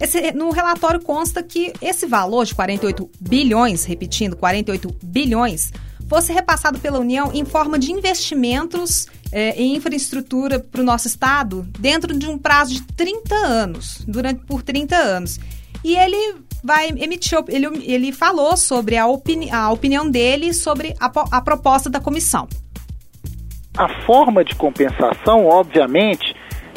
[0.00, 5.72] esse, no relatório consta que esse valor de 48 bilhões, repetindo, 48 bilhões,
[6.08, 11.66] fosse repassado pela União em forma de investimentos é, em infraestrutura para o nosso estado
[11.80, 15.40] dentro de um prazo de 30 anos, durante por 30 anos.
[15.82, 21.10] E ele vai emitir, ele, ele falou sobre a, opini, a opinião dele sobre a,
[21.32, 22.46] a proposta da comissão.
[23.76, 26.32] A forma de compensação, obviamente,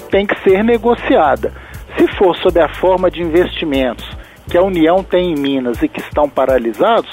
[0.10, 1.54] tem que ser negociada.
[1.96, 4.06] Se for sob a forma de investimentos
[4.50, 7.10] que a União tem em Minas e que estão paralisados,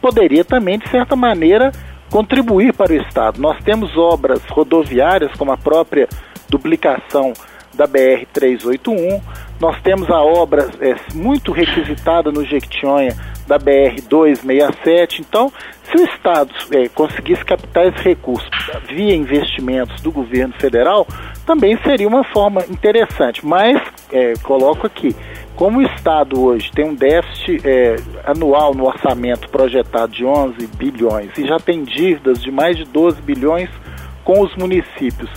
[0.00, 1.72] poderia também, de certa maneira,
[2.14, 3.40] contribuir para o Estado.
[3.40, 6.08] Nós temos obras rodoviárias, como a própria
[6.48, 7.32] duplicação
[7.74, 9.20] da BR-381.
[9.58, 13.16] Nós temos a obra é, muito requisitada no Jequitinhonha
[13.46, 15.20] da BR-267.
[15.20, 15.52] Então,
[15.84, 18.48] se o Estado é, conseguisse captar esse recurso
[18.88, 21.06] via investimentos do governo federal,
[21.46, 23.44] também seria uma forma interessante.
[23.44, 23.80] Mas,
[24.12, 25.14] é, coloco aqui,
[25.56, 31.30] como o Estado hoje tem um déficit é, anual no orçamento projetado de 11 bilhões
[31.38, 33.70] e já tem dívidas de mais de 12 bilhões
[34.24, 35.30] com os municípios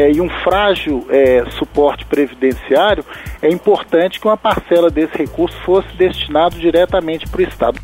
[0.00, 3.04] é, e um frágil é, suporte previdenciário,
[3.42, 7.80] é importante que uma parcela desse recurso fosse destinado diretamente para o Estado.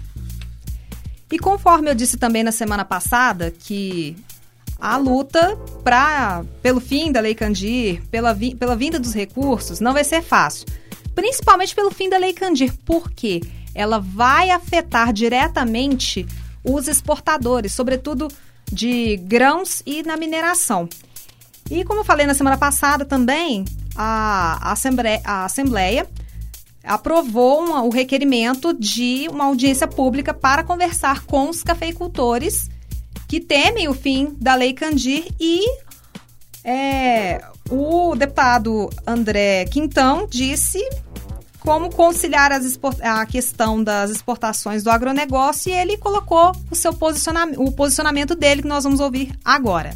[1.31, 4.17] E conforme eu disse também na semana passada, que
[4.81, 9.93] a luta pra, pelo fim da Lei Candir, pela, vi, pela vinda dos recursos, não
[9.93, 10.67] vai ser fácil.
[11.15, 13.43] Principalmente pelo fim da Lei Candir, porque
[13.75, 16.27] ela vai afetar diretamente
[16.65, 18.29] os exportadores, sobretudo
[18.73, 20.89] de grãos e na mineração.
[21.71, 23.65] E como eu falei na semana passada também,
[23.97, 26.07] a Assembleia, a Assembleia
[26.85, 32.71] aprovou uma, o requerimento de uma audiência pública para conversar com os cafeicultores
[33.27, 35.61] que temem o fim da Lei Candir e
[36.63, 40.81] é, o deputado André Quintão disse
[41.59, 47.73] como conciliar a questão das exportações do agronegócio e ele colocou o seu posicionamento, o
[47.73, 49.93] posicionamento dele que nós vamos ouvir agora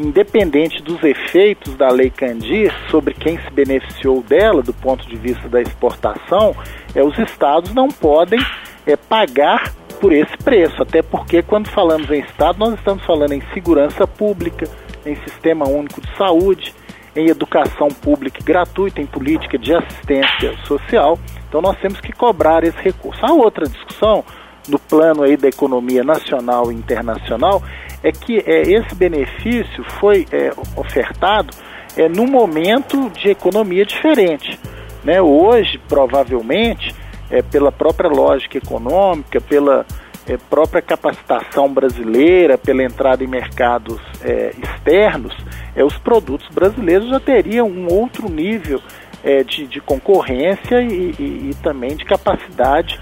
[0.00, 5.48] independente dos efeitos da Lei Candir sobre quem se beneficiou dela do ponto de vista
[5.48, 6.54] da exportação,
[6.94, 8.40] é, os estados não podem
[8.86, 13.42] é, pagar por esse preço, até porque quando falamos em estado nós estamos falando em
[13.52, 14.66] segurança pública,
[15.04, 16.74] em sistema único de saúde,
[17.14, 21.18] em educação pública gratuita, em política de assistência social.
[21.48, 23.24] Então nós temos que cobrar esse recurso.
[23.24, 24.24] A outra discussão
[24.68, 27.62] no plano aí da economia nacional e internacional
[28.02, 31.54] é que é, esse benefício foi é, ofertado
[31.96, 34.58] é, num momento de economia diferente.
[35.04, 35.20] Né?
[35.20, 36.94] Hoje, provavelmente,
[37.30, 39.84] é, pela própria lógica econômica, pela
[40.26, 45.36] é, própria capacitação brasileira, pela entrada em mercados é, externos,
[45.74, 48.80] é, os produtos brasileiros já teriam um outro nível
[49.24, 52.98] é, de, de, concorrência e, e, e, também de capacidade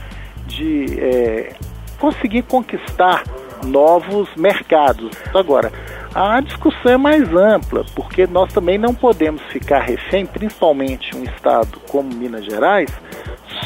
[0.46, 1.52] de é,
[1.98, 3.22] conseguir conquistar
[3.64, 5.10] novos mercados.
[5.34, 5.72] Agora,
[6.14, 11.80] a discussão é mais ampla, porque nós também não podemos ficar refém, principalmente um estado
[11.88, 12.90] como Minas Gerais,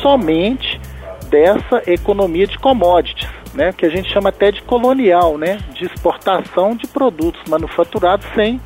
[0.01, 0.81] somente
[1.29, 6.75] dessa economia de commodities, né, que a gente chama até de colonial, né, de exportação
[6.77, 8.61] de produtos manufaturados sem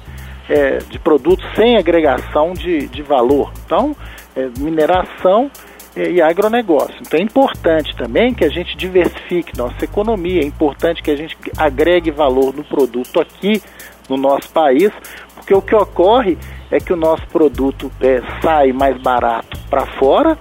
[0.48, 3.52] é, de produtos sem agregação de, de valor.
[3.64, 3.96] Então,
[4.36, 5.50] é, mineração
[5.96, 6.94] e agronegócio.
[7.00, 11.36] Então é importante também que a gente diversifique nossa economia, é importante que a gente
[11.56, 13.62] agregue valor no produto aqui
[14.08, 14.92] no nosso país,
[15.34, 16.36] porque o que ocorre
[16.70, 20.36] é que o nosso produto é, sai mais barato para fora,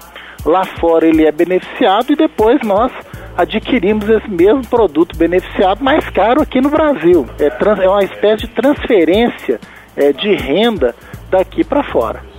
[0.45, 2.91] lá fora ele é beneficiado e depois nós
[3.37, 7.25] adquirimos esse mesmo produto beneficiado mais caro aqui no Brasil.
[7.39, 9.59] É, trans, é uma espécie de transferência
[9.95, 10.95] é, de renda
[11.29, 12.34] daqui para fora.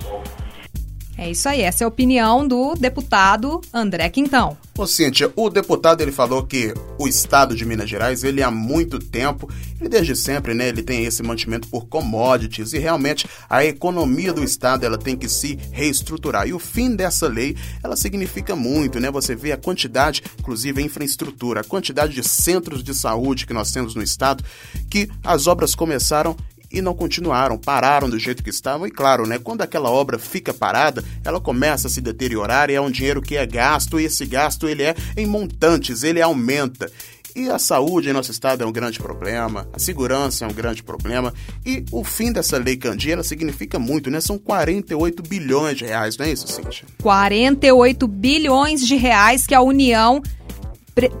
[1.17, 4.55] É isso aí, essa é a opinião do deputado André Quintão.
[4.77, 8.99] Ô Cíntia, o deputado ele falou que o estado de Minas Gerais, ele há muito
[8.99, 9.49] tempo,
[9.81, 14.43] e desde sempre, né, ele tem esse mantimento por commodities e realmente a economia do
[14.43, 16.47] estado, ela tem que se reestruturar.
[16.47, 19.09] E o fim dessa lei, ela significa muito, né?
[19.09, 23.71] Você vê a quantidade, inclusive a infraestrutura, a quantidade de centros de saúde que nós
[23.71, 24.43] temos no estado,
[24.87, 26.37] que as obras começaram
[26.71, 28.87] e não continuaram, pararam do jeito que estavam.
[28.87, 32.81] E claro, né, quando aquela obra fica parada, ela começa a se deteriorar e é
[32.81, 36.91] um dinheiro que é gasto e esse gasto ele é em montantes, ele aumenta.
[37.35, 40.81] E a saúde em nosso estado é um grande problema, a segurança é um grande
[40.81, 41.31] problema.
[41.63, 44.19] E o fim dessa lei Candia, ela significa muito, né?
[44.19, 46.87] São 48 bilhões de reais, não é isso, Cíntia?
[46.99, 50.19] 48 bilhões de reais que a União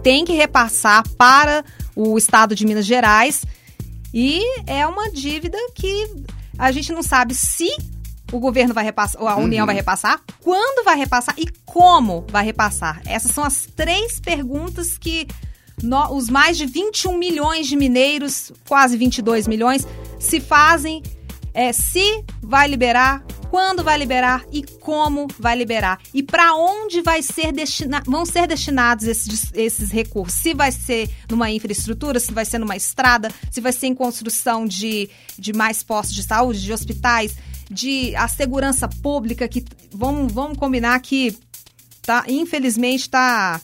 [0.01, 1.63] tem que repassar para
[1.95, 3.45] o estado de Minas Gerais
[4.13, 6.09] e é uma dívida que
[6.57, 7.69] a gente não sabe se
[8.31, 9.67] o governo vai repassar, ou a União uhum.
[9.67, 13.01] vai repassar, quando vai repassar e como vai repassar.
[13.05, 15.27] Essas são as três perguntas que
[15.81, 19.87] no, os mais de 21 milhões de mineiros, quase 22 milhões,
[20.19, 21.03] se fazem
[21.57, 25.99] é, se vai liberar, quando vai liberar e como vai liberar.
[26.13, 30.39] E para onde vai ser destina vão ser destinados esses, esses recursos.
[30.39, 34.65] Se vai ser numa infraestrutura, se vai ser numa estrada, se vai ser em construção
[34.65, 37.35] de, de mais postos de saúde, de hospitais,
[37.69, 41.37] de a segurança pública, que vamos, vamos combinar que
[42.01, 43.61] tá, infelizmente está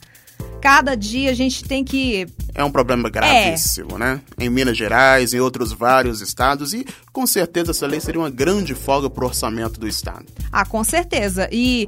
[0.61, 2.27] cada dia a gente tem que.
[2.55, 3.99] É um problema gravíssimo, é.
[3.99, 4.21] né?
[4.37, 8.73] Em Minas Gerais, em outros vários estados, e com certeza essa lei seria uma grande
[8.75, 10.25] folga para o orçamento do estado.
[10.51, 11.49] Ah, com certeza.
[11.51, 11.87] E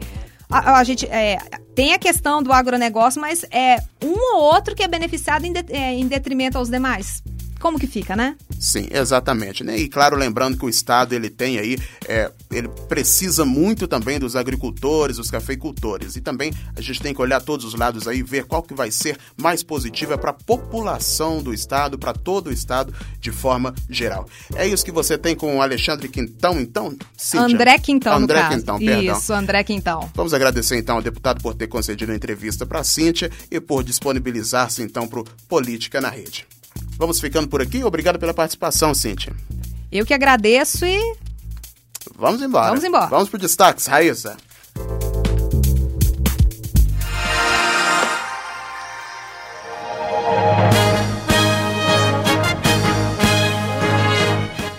[0.50, 1.38] a, a gente é,
[1.76, 5.64] tem a questão do agronegócio, mas é um ou outro que é beneficiado em, de,
[5.70, 7.24] é, em detrimento aos demais
[7.66, 8.36] como que fica, né?
[8.60, 9.64] Sim, exatamente.
[9.64, 9.78] Né?
[9.78, 11.78] E claro, lembrando que o Estado ele tem aí,
[12.08, 16.16] é, ele precisa muito também dos agricultores, dos cafeicultores.
[16.16, 18.92] E também a gente tem que olhar todos os lados aí, ver qual que vai
[18.92, 24.28] ser mais positiva para a população do Estado, para todo o Estado de forma geral.
[24.56, 26.96] É isso que você tem com o Alexandre Quintão, então?
[27.18, 27.56] Cíntia?
[27.56, 29.18] André Quintão, André no Quintão, perdão.
[29.18, 30.10] Isso, André Quintão.
[30.16, 33.84] Vamos agradecer então ao deputado por ter concedido a entrevista para a Cíntia e por
[33.84, 36.48] disponibilizar-se então para o Política na Rede.
[36.98, 37.84] Vamos ficando por aqui.
[37.84, 39.34] Obrigado pela participação, Cíntia.
[39.92, 41.00] Eu que agradeço e.
[42.18, 42.68] Vamos embora.
[42.68, 43.08] Vamos embora.
[43.08, 44.38] Vamos pro destaques, Raíssa.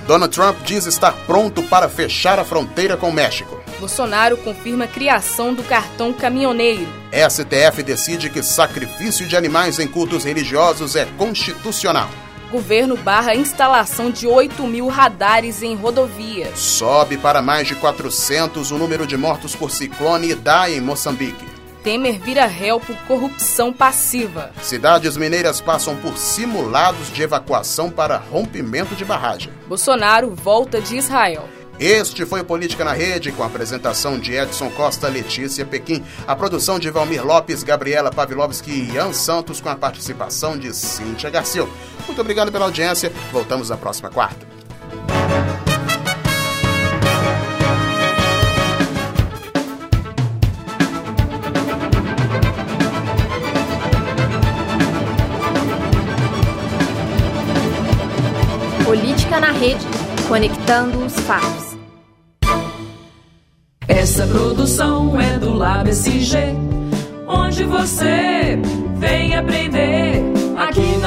[0.07, 3.56] Donald Trump diz estar pronto para fechar a fronteira com o México.
[3.79, 6.87] Bolsonaro confirma a criação do cartão caminhoneiro.
[7.13, 12.09] STF decide que sacrifício de animais em cultos religiosos é constitucional.
[12.51, 16.55] Governo barra instalação de 8 mil radares em rodovia.
[16.55, 21.45] Sobe para mais de 400 o número de mortos por ciclone Idai em Moçambique.
[21.83, 24.51] Temer vira réu por corrupção passiva.
[24.61, 29.53] Cidades mineiras passam por simulados de evacuação para rompimento de barragem.
[29.69, 31.49] Bolsonaro volta de Israel.
[31.79, 36.35] Este foi o Política na Rede, com a apresentação de Edson Costa, Letícia Pequim, a
[36.35, 41.67] produção de Valmir Lopes, Gabriela Pavlovski e Ian Santos, com a participação de Cíntia Garcia.
[42.07, 43.13] Muito obrigado pela audiência.
[43.31, 44.47] Voltamos na próxima quarta.
[58.85, 59.85] Política na Rede,
[60.29, 61.77] Conectando os fatos.
[63.87, 66.37] Essa produção é do LabSG,
[67.29, 68.59] onde você
[68.99, 70.23] vem aprender
[70.57, 71.06] aqui na